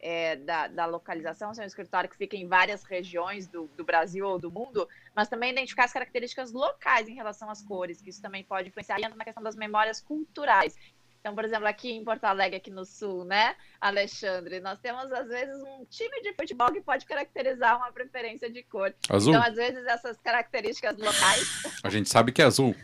é, 0.00 0.36
da, 0.36 0.66
da, 0.66 0.86
localização, 0.86 1.52
se 1.52 1.60
é 1.60 1.64
um 1.64 1.66
escritório 1.66 2.08
que 2.08 2.16
fica 2.16 2.36
em 2.36 2.48
várias 2.48 2.82
regiões 2.82 3.46
do, 3.46 3.68
do, 3.76 3.84
Brasil 3.84 4.26
ou 4.26 4.38
do 4.38 4.50
mundo, 4.50 4.88
mas 5.14 5.28
também 5.28 5.52
identificar 5.52 5.84
as 5.84 5.92
características 5.92 6.52
locais 6.52 7.08
em 7.08 7.14
relação 7.14 7.50
às 7.50 7.62
cores, 7.62 8.00
que 8.00 8.10
isso 8.10 8.22
também 8.22 8.42
pode 8.42 8.68
influenciar 8.68 8.98
e 8.98 9.04
entra 9.04 9.16
na 9.16 9.24
questão 9.24 9.42
das 9.42 9.56
memórias 9.56 10.00
culturais. 10.00 10.76
Então, 11.20 11.34
por 11.34 11.44
exemplo, 11.44 11.66
aqui 11.66 11.92
em 11.92 12.02
Porto 12.02 12.24
Alegre, 12.24 12.56
aqui 12.56 12.70
no 12.70 12.84
Sul, 12.84 13.26
né, 13.26 13.54
Alexandre, 13.78 14.58
nós 14.58 14.78
temos, 14.78 15.12
às 15.12 15.28
vezes, 15.28 15.62
um 15.62 15.84
time 15.84 16.22
de 16.22 16.32
futebol 16.32 16.72
que 16.72 16.80
pode 16.80 17.04
caracterizar 17.04 17.76
uma 17.76 17.92
preferência 17.92 18.50
de 18.50 18.62
cor. 18.62 18.94
Azul. 19.08 19.34
Então, 19.34 19.46
às 19.46 19.54
vezes, 19.54 19.84
essas 19.86 20.16
características 20.18 20.96
locais... 20.96 21.62
A 21.84 21.90
gente 21.90 22.08
sabe 22.08 22.32
que 22.32 22.40
é 22.40 22.46
azul 22.46 22.74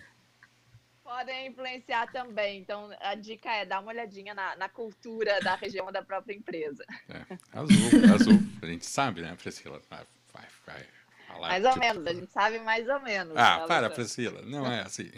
podem 1.06 1.46
influenciar 1.46 2.10
também. 2.10 2.58
Então, 2.58 2.90
a 3.00 3.14
dica 3.14 3.48
é 3.48 3.64
dar 3.64 3.80
uma 3.80 3.92
olhadinha 3.92 4.34
na, 4.34 4.56
na 4.56 4.68
cultura 4.68 5.40
da 5.40 5.54
região 5.54 5.90
da 5.92 6.02
própria 6.02 6.34
empresa. 6.34 6.84
É, 7.08 7.38
azul, 7.52 8.14
azul. 8.14 8.38
A 8.60 8.66
gente 8.66 8.84
sabe, 8.84 9.22
né, 9.22 9.34
Priscila? 9.36 9.80
Vai, 9.88 10.04
vai, 10.66 10.84
falar. 11.36 11.48
Mais 11.48 11.64
ou 11.64 11.76
menos, 11.78 12.06
a 12.06 12.12
gente 12.14 12.32
sabe 12.32 12.58
mais 12.60 12.88
ou 12.88 13.00
menos. 13.00 13.32
Ah, 13.36 13.64
para, 13.68 13.90
Priscila, 13.90 14.42
não 14.42 14.66
é 14.66 14.82
assim. 14.82 15.10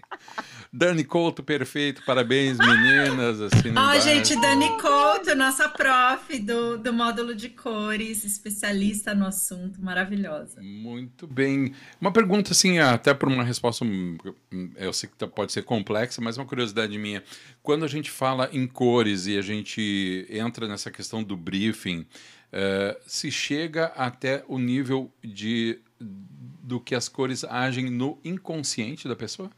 Dani 0.73 1.05
Couto, 1.05 1.43
perfeito, 1.43 2.03
parabéns, 2.05 2.59
meninas. 2.59 3.41
Assim, 3.41 3.73
Ó, 3.77 3.97
oh, 3.97 4.01
gente, 4.01 4.39
Dani 4.41 4.69
Couto, 4.81 5.35
nossa 5.35 5.69
prof 5.69 6.39
do, 6.39 6.79
do 6.79 6.93
módulo 6.93 7.35
de 7.35 7.49
cores, 7.49 8.25
especialista 8.25 9.15
no 9.15 9.27
assunto, 9.27 9.81
maravilhosa. 9.81 10.61
Muito 10.61 11.27
bem. 11.27 11.75
Uma 12.01 12.13
pergunta, 12.13 12.53
assim, 12.53 12.79
até 12.79 13.15
por 13.15 13.29
uma 13.29 13.45
resposta, 13.45 13.85
eu 14.77 14.93
sei 14.93 15.09
que 15.09 15.17
tá, 15.17 15.27
pode 15.27 15.53
ser 15.53 15.63
complexa, 15.63 16.21
mas 16.21 16.37
uma 16.37 16.47
curiosidade 16.47 16.97
minha. 16.99 17.23
Quando 17.63 17.85
a 17.85 17.89
gente 17.89 18.11
fala 18.11 18.49
em 18.53 18.67
cores 18.67 19.27
e 19.27 19.39
a 19.39 19.43
gente 19.43 20.27
entra 20.31 20.67
nessa 20.67 20.91
questão 20.91 21.23
do 21.23 21.37
briefing, 21.37 22.07
uh, 22.53 22.97
se 23.07 23.31
chega 23.31 23.87
até 23.97 24.45
o 24.49 24.59
nível 24.59 25.13
de 25.23 25.81
do 26.01 26.79
que 26.79 26.95
as 26.95 27.09
cores 27.09 27.45
agem 27.45 27.91
no 27.91 28.21
inconsciente 28.25 29.09
da 29.09 29.17
pessoa? 29.17 29.51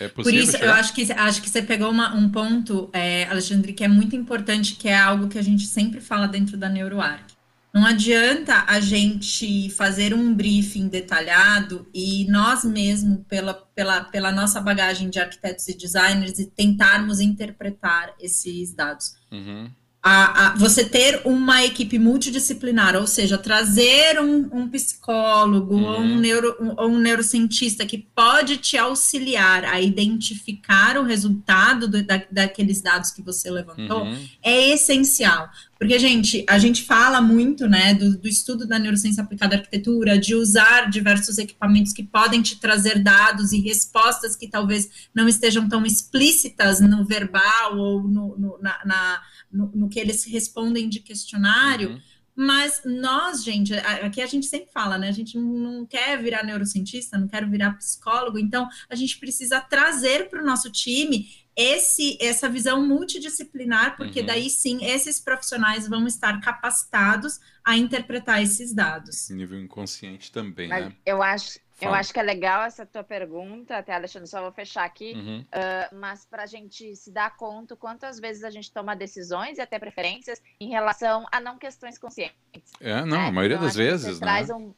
É 0.00 0.08
Por 0.08 0.32
isso, 0.32 0.56
eu 0.56 0.72
acho 0.72 0.92
que, 0.92 1.12
acho 1.12 1.40
que 1.40 1.48
você 1.48 1.62
pegou 1.62 1.88
uma, 1.88 2.14
um 2.16 2.28
ponto, 2.28 2.90
é, 2.92 3.24
Alexandre, 3.26 3.72
que 3.72 3.84
é 3.84 3.88
muito 3.88 4.16
importante, 4.16 4.74
que 4.74 4.88
é 4.88 4.98
algo 4.98 5.28
que 5.28 5.38
a 5.38 5.42
gente 5.42 5.66
sempre 5.66 6.00
fala 6.00 6.26
dentro 6.26 6.56
da 6.56 6.68
NeuroArc. 6.68 7.32
Não 7.72 7.84
adianta 7.84 8.64
a 8.66 8.80
gente 8.80 9.68
fazer 9.70 10.14
um 10.14 10.34
briefing 10.34 10.88
detalhado 10.88 11.86
e 11.92 12.24
nós 12.28 12.64
mesmos, 12.64 13.20
pela, 13.28 13.54
pela, 13.54 14.04
pela 14.04 14.32
nossa 14.32 14.60
bagagem 14.60 15.10
de 15.10 15.20
arquitetos 15.20 15.68
e 15.68 15.76
designers, 15.76 16.38
e 16.38 16.46
tentarmos 16.46 17.20
interpretar 17.20 18.14
esses 18.18 18.72
dados. 18.72 19.16
Uhum 19.30 19.70
a, 20.06 20.48
a, 20.48 20.54
você 20.56 20.84
ter 20.84 21.22
uma 21.24 21.64
equipe 21.64 21.98
multidisciplinar, 21.98 22.94
ou 22.94 23.06
seja, 23.06 23.38
trazer 23.38 24.20
um, 24.20 24.50
um 24.52 24.68
psicólogo 24.68 25.76
uhum. 25.76 25.84
ou, 25.86 26.00
um 26.00 26.18
neuro, 26.18 26.54
um, 26.60 26.74
ou 26.76 26.90
um 26.90 26.98
neurocientista 26.98 27.86
que 27.86 27.96
pode 28.14 28.58
te 28.58 28.76
auxiliar 28.76 29.64
a 29.64 29.80
identificar 29.80 30.98
o 30.98 31.04
resultado 31.04 31.88
do, 31.88 32.02
da, 32.02 32.22
daqueles 32.30 32.82
dados 32.82 33.12
que 33.12 33.22
você 33.22 33.50
levantou, 33.50 34.02
uhum. 34.02 34.28
é 34.42 34.74
essencial. 34.74 35.48
Porque, 35.78 35.98
gente, 35.98 36.44
a 36.48 36.58
gente 36.58 36.82
fala 36.84 37.20
muito, 37.20 37.68
né, 37.68 37.94
do, 37.94 38.16
do, 38.16 38.28
estudo 38.28 38.66
da 38.66 38.78
neurociência 38.78 39.22
aplicada 39.22 39.56
à 39.56 39.58
arquitetura, 39.58 40.18
de 40.18 40.34
usar 40.34 40.88
diversos 40.88 41.38
equipamentos 41.38 41.92
que 41.92 42.02
podem 42.02 42.42
te 42.42 42.58
trazer 42.60 43.02
dados 43.02 43.52
e 43.52 43.60
respostas 43.60 44.36
que 44.36 44.48
talvez 44.48 44.88
não 45.14 45.28
estejam 45.28 45.68
tão 45.68 45.84
explícitas 45.84 46.80
no 46.80 47.04
verbal 47.04 47.76
ou 47.76 48.02
no, 48.02 48.38
no, 48.38 48.58
na, 48.60 48.78
na 48.84 49.22
no, 49.52 49.70
no, 49.74 49.88
que 49.88 50.00
eles 50.00 50.24
respondem 50.24 50.88
de 50.88 51.00
questionário, 51.00 51.90
uhum. 51.90 52.00
Mas 52.36 52.82
nós, 52.84 53.44
gente, 53.44 53.72
aqui 53.74 54.20
a 54.20 54.26
gente 54.26 54.46
sempre 54.46 54.68
fala, 54.72 54.98
né? 54.98 55.08
A 55.08 55.12
gente 55.12 55.38
não 55.38 55.86
quer 55.86 56.20
virar 56.20 56.42
neurocientista, 56.42 57.16
não 57.16 57.28
quer 57.28 57.48
virar 57.48 57.78
psicólogo, 57.78 58.38
então 58.40 58.68
a 58.90 58.94
gente 58.96 59.18
precisa 59.18 59.60
trazer 59.60 60.28
para 60.28 60.42
o 60.42 60.44
nosso 60.44 60.68
time 60.68 61.28
esse 61.56 62.18
essa 62.20 62.48
visão 62.48 62.84
multidisciplinar, 62.86 63.96
porque 63.96 64.20
uhum. 64.20 64.26
daí 64.26 64.50
sim 64.50 64.84
esses 64.84 65.20
profissionais 65.20 65.88
vão 65.88 66.06
estar 66.06 66.40
capacitados 66.40 67.40
a 67.64 67.76
interpretar 67.76 68.42
esses 68.42 68.72
dados. 68.72 69.30
Nível 69.30 69.60
inconsciente 69.60 70.30
também, 70.30 70.68
Mas 70.68 70.86
né? 70.86 70.96
Eu 71.06 71.22
acho, 71.22 71.58
Fala. 71.74 71.90
Eu 71.90 71.94
acho 71.94 72.12
que 72.12 72.20
é 72.20 72.22
legal 72.22 72.62
essa 72.62 72.86
tua 72.86 73.02
pergunta, 73.02 73.76
até 73.76 73.92
Alexandre, 73.92 74.28
só 74.28 74.40
vou 74.40 74.52
fechar 74.52 74.84
aqui, 74.84 75.12
uhum. 75.12 75.40
uh, 75.40 75.96
mas 75.96 76.24
para 76.24 76.44
a 76.44 76.46
gente 76.46 76.94
se 76.94 77.10
dar 77.10 77.36
conta 77.36 77.74
quantas 77.74 78.20
vezes 78.20 78.44
a 78.44 78.50
gente 78.50 78.70
toma 78.72 78.94
decisões 78.94 79.58
e 79.58 79.60
até 79.60 79.76
preferências 79.76 80.40
em 80.60 80.68
relação 80.68 81.26
a 81.32 81.40
não 81.40 81.58
questões 81.58 81.98
conscientes. 81.98 82.34
É, 82.80 83.00
não, 83.00 83.18
né? 83.18 83.26
a 83.26 83.32
maioria 83.32 83.56
então, 83.56 83.66
das 83.66 83.74
vezes, 83.74 84.20
né? 84.20 84.26
Traz 84.26 84.50
um, 84.50 84.72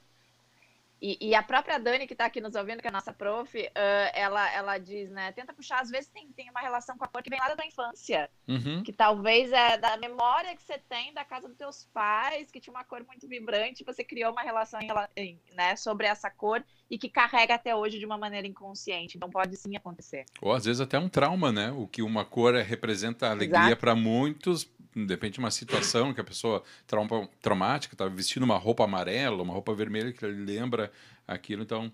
e, 1.00 1.28
e, 1.28 1.34
a 1.34 1.42
própria 1.42 1.78
Dani, 1.78 2.06
que 2.06 2.14
está 2.14 2.24
aqui 2.24 2.40
nos 2.40 2.54
ouvindo, 2.54 2.80
que 2.80 2.86
é 2.86 2.90
a 2.90 2.92
nossa 2.92 3.12
prof, 3.12 3.58
uh, 3.58 3.70
ela, 4.14 4.50
ela 4.52 4.78
diz, 4.78 5.10
né? 5.10 5.30
Tenta 5.32 5.52
puxar, 5.52 5.80
às 5.80 5.90
vezes 5.90 6.08
tem, 6.08 6.28
tem 6.32 6.48
uma 6.50 6.60
relação 6.60 6.96
com 6.96 7.04
a 7.04 7.08
cor 7.08 7.22
que 7.22 7.28
vem 7.28 7.38
lá 7.38 7.48
da 7.48 7.56
tua 7.56 7.66
infância. 7.66 8.30
Uhum. 8.48 8.82
Que 8.82 8.92
talvez 8.92 9.52
é 9.52 9.76
da 9.76 9.96
memória 9.98 10.56
que 10.56 10.62
você 10.62 10.78
tem 10.78 11.12
da 11.12 11.24
casa 11.24 11.48
dos 11.48 11.56
teus 11.56 11.84
pais, 11.92 12.50
que 12.50 12.60
tinha 12.60 12.72
uma 12.72 12.84
cor 12.84 13.04
muito 13.06 13.28
vibrante, 13.28 13.84
você 13.84 14.02
criou 14.02 14.32
uma 14.32 14.42
relação 14.42 14.80
em, 15.14 15.38
né, 15.54 15.76
sobre 15.76 16.06
essa 16.06 16.30
cor 16.30 16.64
e 16.90 16.96
que 16.96 17.08
carrega 17.08 17.54
até 17.54 17.74
hoje 17.74 17.98
de 17.98 18.06
uma 18.06 18.16
maneira 18.16 18.46
inconsciente. 18.46 19.16
Então 19.16 19.28
pode 19.28 19.56
sim 19.56 19.76
acontecer. 19.76 20.24
Ou 20.40 20.52
às 20.52 20.64
vezes 20.64 20.80
até 20.80 20.98
um 20.98 21.08
trauma, 21.08 21.52
né? 21.52 21.70
O 21.72 21.86
que 21.86 22.00
uma 22.00 22.24
cor 22.24 22.54
representa 22.54 23.30
alegria 23.30 23.76
para 23.76 23.94
muitos, 23.94 24.64
de 25.04 25.12
repente 25.12 25.38
uma 25.38 25.50
situação 25.50 26.14
que 26.14 26.20
a 26.20 26.24
pessoa 26.24 26.62
trauma, 26.86 27.28
traumática 27.42 27.94
está 27.94 28.08
vestindo 28.08 28.44
uma 28.44 28.56
roupa 28.56 28.84
amarela, 28.84 29.42
uma 29.42 29.52
roupa 29.52 29.74
vermelha 29.74 30.12
que 30.12 30.24
lembra 30.24 30.90
aquilo. 31.28 31.62
Então, 31.62 31.92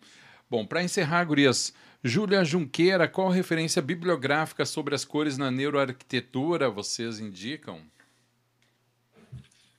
bom, 0.48 0.64
para 0.64 0.84
encerrar, 0.84 1.24
gurias, 1.24 1.74
Júlia 2.04 2.44
Junqueira, 2.44 3.08
qual 3.08 3.28
referência 3.28 3.82
bibliográfica 3.82 4.64
sobre 4.64 4.94
as 4.94 5.04
cores 5.04 5.36
na 5.36 5.50
neuroarquitetura 5.50 6.70
vocês 6.70 7.18
indicam? 7.18 7.80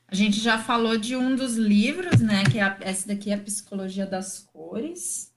A 0.07 0.15
gente 0.15 0.39
já 0.39 0.59
falou 0.59 0.97
de 0.97 1.15
um 1.15 1.35
dos 1.35 1.55
livros, 1.55 2.19
né? 2.19 2.43
Que 2.51 2.59
é 2.59 2.63
a, 2.63 2.77
esse 2.81 3.07
daqui 3.07 3.31
é 3.31 3.35
a 3.35 3.39
Psicologia 3.39 4.05
das 4.05 4.39
Cores. 4.39 5.33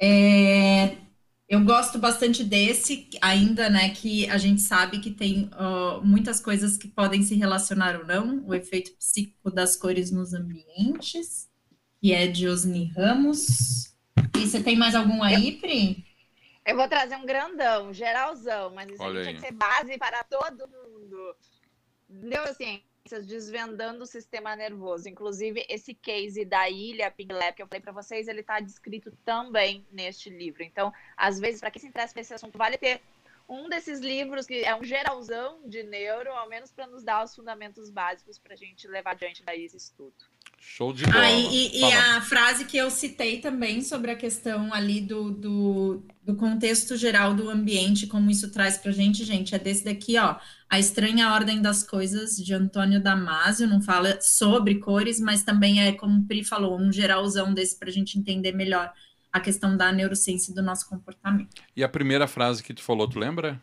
É, 0.00 0.96
eu 1.48 1.62
gosto 1.64 1.98
bastante 1.98 2.42
desse, 2.42 3.08
ainda, 3.20 3.70
né, 3.70 3.90
que 3.90 4.28
a 4.28 4.36
gente 4.36 4.60
sabe 4.60 4.98
que 4.98 5.12
tem 5.12 5.48
uh, 5.54 6.04
muitas 6.04 6.40
coisas 6.40 6.76
que 6.76 6.88
podem 6.88 7.22
se 7.22 7.36
relacionar 7.36 7.96
ou 7.96 8.04
não, 8.04 8.44
o 8.44 8.54
efeito 8.54 8.92
psíquico 8.96 9.50
das 9.50 9.76
cores 9.76 10.10
nos 10.10 10.34
ambientes, 10.34 11.48
que 12.00 12.12
é 12.12 12.26
de 12.26 12.48
Osni 12.48 12.92
Ramos. 12.96 13.94
E 14.36 14.46
você 14.46 14.60
tem 14.60 14.76
mais 14.76 14.94
algum 14.94 15.22
aí, 15.22 15.52
Pri? 15.52 16.04
Eu 16.66 16.74
vou 16.74 16.88
trazer 16.88 17.14
um 17.14 17.24
grandão, 17.24 17.92
geralzão, 17.92 18.74
mas 18.74 18.90
isso 18.90 19.24
tem 19.24 19.34
que 19.36 19.40
ser 19.40 19.52
base 19.52 19.96
para 19.98 20.24
todo 20.24 20.68
mundo. 20.68 21.36
Neurociência 22.08 22.95
desvendando 23.26 24.02
o 24.02 24.06
sistema 24.06 24.56
nervoso. 24.56 25.08
Inclusive, 25.08 25.64
esse 25.68 25.94
case 25.94 26.44
da 26.44 26.68
ilha 26.68 27.12
Lab 27.30 27.54
que 27.54 27.62
eu 27.62 27.66
falei 27.66 27.80
para 27.80 27.92
vocês, 27.92 28.28
ele 28.28 28.40
está 28.40 28.60
descrito 28.60 29.10
também 29.24 29.86
neste 29.90 30.30
livro. 30.30 30.62
Então, 30.62 30.92
às 31.16 31.38
vezes, 31.38 31.60
para 31.60 31.70
quem 31.70 31.80
se 31.80 31.88
interessa 31.88 32.12
por 32.12 32.20
esse 32.20 32.34
assunto, 32.34 32.58
vale 32.58 32.76
ter 32.76 33.00
um 33.48 33.68
desses 33.68 34.00
livros 34.00 34.46
que 34.46 34.64
é 34.64 34.74
um 34.74 34.82
geralzão 34.82 35.60
de 35.64 35.82
neuro, 35.82 36.32
ao 36.32 36.48
menos 36.48 36.72
para 36.72 36.86
nos 36.86 37.04
dar 37.04 37.24
os 37.24 37.34
fundamentos 37.34 37.90
básicos 37.90 38.38
para 38.38 38.54
a 38.54 38.56
gente 38.56 38.88
levar 38.88 39.12
adiante 39.12 39.44
daí 39.44 39.64
esse 39.64 39.76
estudo. 39.76 40.35
Show 40.58 40.92
de 40.92 41.04
bola. 41.04 41.18
Ah, 41.18 41.32
e, 41.32 41.78
e 41.78 41.84
a 41.84 42.20
frase 42.20 42.64
que 42.64 42.76
eu 42.76 42.90
citei 42.90 43.38
também 43.38 43.82
sobre 43.82 44.10
a 44.10 44.16
questão 44.16 44.74
ali 44.74 45.00
do, 45.00 45.30
do, 45.30 46.02
do 46.22 46.34
contexto 46.34 46.96
geral 46.96 47.34
do 47.34 47.48
ambiente, 47.48 48.06
como 48.06 48.30
isso 48.30 48.50
traz 48.50 48.76
para 48.76 48.90
a 48.90 48.94
gente, 48.94 49.24
gente, 49.24 49.54
é 49.54 49.58
desse 49.58 49.84
daqui, 49.84 50.18
ó. 50.18 50.36
A 50.68 50.78
Estranha 50.78 51.32
Ordem 51.32 51.62
das 51.62 51.82
Coisas, 51.82 52.36
de 52.36 52.52
Antônio 52.52 53.00
Damasio, 53.00 53.68
não 53.68 53.80
fala 53.80 54.20
sobre 54.20 54.74
cores, 54.76 55.20
mas 55.20 55.42
também 55.42 55.80
é, 55.80 55.92
como 55.92 56.20
o 56.20 56.24
Pri 56.24 56.44
falou, 56.44 56.78
um 56.78 56.92
geralzão 56.92 57.54
desse 57.54 57.78
para 57.78 57.88
a 57.88 57.92
gente 57.92 58.18
entender 58.18 58.52
melhor 58.52 58.92
a 59.32 59.40
questão 59.40 59.76
da 59.76 59.92
neurociência 59.92 60.54
do 60.54 60.62
nosso 60.62 60.88
comportamento. 60.88 61.62
E 61.76 61.84
a 61.84 61.88
primeira 61.88 62.26
frase 62.26 62.62
que 62.62 62.74
tu 62.74 62.82
falou, 62.82 63.08
tu 63.08 63.18
lembra? 63.18 63.60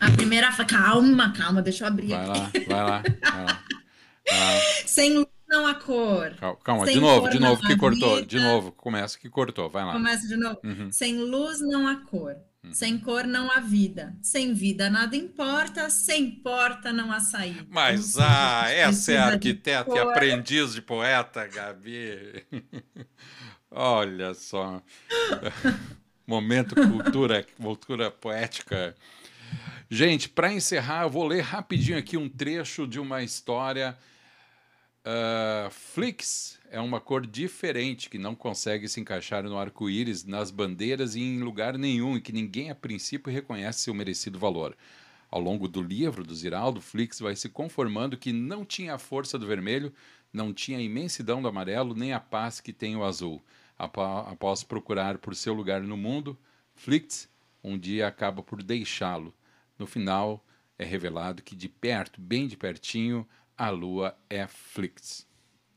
A 0.00 0.10
primeira, 0.10 0.50
calma, 0.66 1.32
calma, 1.32 1.62
deixa 1.62 1.84
eu 1.84 1.88
abrir 1.88 2.08
vai 2.08 2.28
aqui. 2.28 2.38
Lá, 2.38 2.50
vai 2.66 2.84
lá, 2.84 3.02
vai 3.20 3.44
lá. 3.44 3.62
Vai 4.28 4.40
lá. 4.56 4.60
Sem 4.86 5.26
não 5.56 5.66
a 5.66 5.74
cor. 5.74 6.34
Calma, 6.38 6.58
calma 6.62 6.86
de 6.86 7.00
novo, 7.00 7.28
de 7.30 7.38
novo, 7.38 7.62
que 7.62 7.76
cortou. 7.76 8.16
Vida. 8.16 8.26
De 8.26 8.38
novo, 8.38 8.72
começa 8.72 9.18
que 9.18 9.28
cortou, 9.28 9.70
vai 9.70 9.84
lá. 9.84 9.92
Começa 9.92 10.28
de 10.28 10.36
novo. 10.36 10.58
Uhum. 10.62 10.92
Sem 10.92 11.16
luz 11.18 11.60
não 11.60 11.88
há 11.88 11.96
cor. 11.96 12.36
Uhum. 12.62 12.72
Sem 12.72 12.98
cor 12.98 13.26
não 13.26 13.50
há 13.50 13.60
vida. 13.60 14.14
Sem 14.20 14.52
vida 14.52 14.90
nada 14.90 15.16
importa. 15.16 15.88
Sem 15.88 16.30
porta 16.30 16.92
não 16.92 17.10
há 17.10 17.20
saída. 17.20 17.66
Mas, 17.70 18.18
ah, 18.18 18.68
essa 18.70 19.12
é 19.12 19.18
a 19.18 19.26
arquiteta 19.26 19.94
e 19.94 19.98
aprendiz 19.98 20.74
de 20.74 20.82
poeta, 20.82 21.46
Gabi. 21.46 22.44
Olha 23.70 24.34
só. 24.34 24.82
Momento 26.26 26.74
cultura, 26.74 27.46
cultura 27.56 28.10
poética. 28.10 28.94
Gente, 29.88 30.28
para 30.28 30.52
encerrar, 30.52 31.04
eu 31.04 31.10
vou 31.10 31.24
ler 31.24 31.40
rapidinho 31.40 31.96
aqui 31.96 32.16
um 32.16 32.28
trecho 32.28 32.86
de 32.86 32.98
uma 32.98 33.22
história 33.22 33.96
Uh, 35.06 35.70
Flix 35.70 36.58
é 36.68 36.80
uma 36.80 37.00
cor 37.00 37.24
diferente 37.24 38.10
que 38.10 38.18
não 38.18 38.34
consegue 38.34 38.88
se 38.88 38.98
encaixar 38.98 39.44
no 39.44 39.56
arco-íris, 39.56 40.24
nas 40.24 40.50
bandeiras 40.50 41.14
e 41.14 41.20
em 41.20 41.38
lugar 41.38 41.78
nenhum 41.78 42.16
e 42.16 42.20
que 42.20 42.32
ninguém 42.32 42.70
a 42.70 42.74
princípio 42.74 43.32
reconhece 43.32 43.82
seu 43.82 43.94
merecido 43.94 44.36
valor. 44.36 44.76
Ao 45.30 45.40
longo 45.40 45.68
do 45.68 45.80
livro 45.80 46.24
do 46.24 46.34
Ziraldo, 46.34 46.80
Flix 46.80 47.20
vai 47.20 47.36
se 47.36 47.48
conformando 47.48 48.16
que 48.16 48.32
não 48.32 48.64
tinha 48.64 48.94
a 48.94 48.98
força 48.98 49.38
do 49.38 49.46
vermelho, 49.46 49.92
não 50.32 50.52
tinha 50.52 50.78
a 50.78 50.82
imensidão 50.82 51.40
do 51.40 51.46
amarelo, 51.46 51.94
nem 51.94 52.12
a 52.12 52.18
paz 52.18 52.60
que 52.60 52.72
tem 52.72 52.96
o 52.96 53.04
azul. 53.04 53.40
Após 53.78 54.64
procurar 54.64 55.18
por 55.18 55.36
seu 55.36 55.54
lugar 55.54 55.82
no 55.82 55.96
mundo, 55.96 56.36
Flix 56.74 57.28
um 57.62 57.78
dia 57.78 58.08
acaba 58.08 58.42
por 58.42 58.60
deixá-lo. 58.60 59.32
No 59.78 59.86
final, 59.86 60.44
é 60.76 60.84
revelado 60.84 61.44
que 61.44 61.54
de 61.54 61.68
perto, 61.68 62.20
bem 62.20 62.48
de 62.48 62.56
pertinho, 62.56 63.26
a 63.56 63.70
Lua 63.70 64.16
é 64.28 64.46
Flix. 64.46 65.26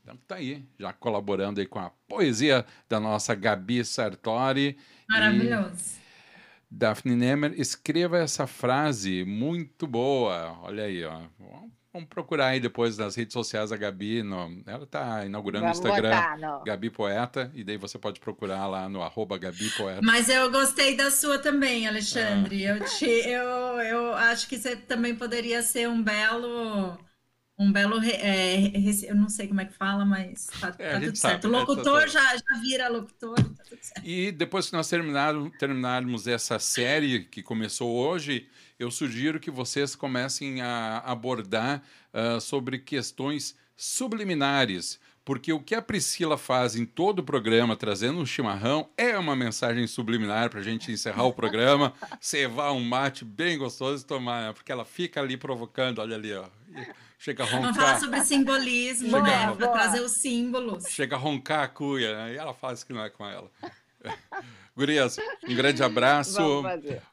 Então 0.02 0.16
tá 0.26 0.36
aí, 0.36 0.64
já 0.78 0.92
colaborando 0.92 1.60
aí 1.60 1.66
com 1.66 1.78
a 1.78 1.90
poesia 2.08 2.64
da 2.88 2.98
nossa 2.98 3.34
Gabi 3.34 3.84
Sartori. 3.84 4.76
Maravilhoso. 5.08 6.00
Daphne 6.70 7.16
Nemer, 7.16 7.52
escreva 7.56 8.18
essa 8.18 8.46
frase 8.46 9.24
muito 9.24 9.86
boa. 9.86 10.56
Olha 10.62 10.84
aí, 10.84 11.04
ó. 11.04 11.20
Vamos 11.92 12.08
procurar 12.08 12.46
aí 12.46 12.60
depois 12.60 12.96
nas 12.96 13.16
redes 13.16 13.32
sociais 13.32 13.72
a 13.72 13.76
Gabi. 13.76 14.22
No, 14.22 14.62
ela 14.64 14.84
está 14.84 15.26
inaugurando 15.26 15.66
o 15.66 15.70
Instagram 15.70 16.10
botar, 16.10 16.62
Gabi 16.64 16.88
Poeta, 16.88 17.50
e 17.52 17.64
daí 17.64 17.76
você 17.76 17.98
pode 17.98 18.20
procurar 18.20 18.68
lá 18.68 18.88
no 18.88 19.02
arroba 19.02 19.36
Gabi 19.36 19.68
Poeta. 19.70 20.00
Mas 20.00 20.28
eu 20.28 20.48
gostei 20.52 20.96
da 20.96 21.10
sua 21.10 21.40
também, 21.40 21.88
Alexandre. 21.88 22.64
Ah. 22.64 22.76
Eu, 22.76 22.84
te, 22.84 23.04
eu, 23.04 23.48
eu 23.80 24.14
acho 24.14 24.48
que 24.48 24.56
você 24.56 24.76
também 24.76 25.16
poderia 25.16 25.62
ser 25.62 25.88
um 25.88 26.00
belo 26.00 26.96
um 27.60 27.70
belo. 27.70 28.00
É, 28.02 28.72
eu 29.06 29.14
não 29.14 29.28
sei 29.28 29.46
como 29.46 29.60
é 29.60 29.66
que 29.66 29.74
fala, 29.74 30.02
mas 30.06 30.46
tá, 30.58 30.74
é, 30.78 30.94
tá 30.94 31.00
tudo 31.00 31.16
certo. 31.16 31.44
O 31.46 31.50
né, 31.50 31.58
locutor 31.58 32.08
já, 32.08 32.34
já 32.34 32.60
vira 32.60 32.88
locutor, 32.88 33.36
tá 33.36 33.64
tudo 33.68 33.78
certo. 33.82 34.02
E 34.02 34.32
depois 34.32 34.70
que 34.70 34.72
nós 34.72 34.88
terminarmos, 34.88 35.52
terminarmos 35.58 36.26
essa 36.26 36.58
série 36.58 37.24
que 37.24 37.42
começou 37.42 37.94
hoje, 37.94 38.48
eu 38.78 38.90
sugiro 38.90 39.38
que 39.38 39.50
vocês 39.50 39.94
comecem 39.94 40.62
a 40.62 41.02
abordar 41.04 41.82
uh, 42.14 42.40
sobre 42.40 42.78
questões 42.78 43.54
subliminares. 43.76 44.98
Porque 45.22 45.52
o 45.52 45.60
que 45.60 45.74
a 45.74 45.82
Priscila 45.82 46.38
faz 46.38 46.74
em 46.74 46.86
todo 46.86 47.18
o 47.18 47.22
programa, 47.22 47.76
trazendo 47.76 48.18
um 48.18 48.26
chimarrão, 48.26 48.88
é 48.96 49.18
uma 49.18 49.36
mensagem 49.36 49.86
subliminar 49.86 50.48
para 50.48 50.60
a 50.60 50.62
gente 50.62 50.90
encerrar 50.90 51.24
o 51.24 51.32
programa, 51.32 51.92
cevar 52.18 52.72
um 52.72 52.82
mate 52.82 53.22
bem 53.22 53.58
gostoso 53.58 54.02
e 54.02 54.06
tomar, 54.06 54.46
né? 54.46 54.52
porque 54.54 54.72
ela 54.72 54.84
fica 54.84 55.20
ali 55.20 55.36
provocando, 55.36 55.98
olha 55.98 56.16
ali, 56.16 56.32
ó 56.32 56.48
chega 57.20 57.44
a 57.44 57.46
roncar. 57.46 57.62
Vamos 57.62 57.76
falar 57.76 58.00
sobre 58.00 58.24
simbolismo, 58.24 59.20
né? 59.20 59.54
Para 59.54 59.68
trazer 59.68 60.00
os 60.00 60.12
símbolos. 60.12 60.84
Chega 60.88 61.16
a 61.16 61.18
roncar 61.18 61.64
a 61.64 61.68
cuia, 61.68 62.16
né? 62.16 62.34
E 62.34 62.36
ela 62.38 62.54
faz 62.54 62.82
que 62.82 62.92
não 62.92 63.04
é 63.04 63.10
com 63.10 63.24
ela. 63.26 63.50
Gurias, 64.76 65.16
um 65.46 65.54
grande 65.54 65.82
abraço. 65.82 66.40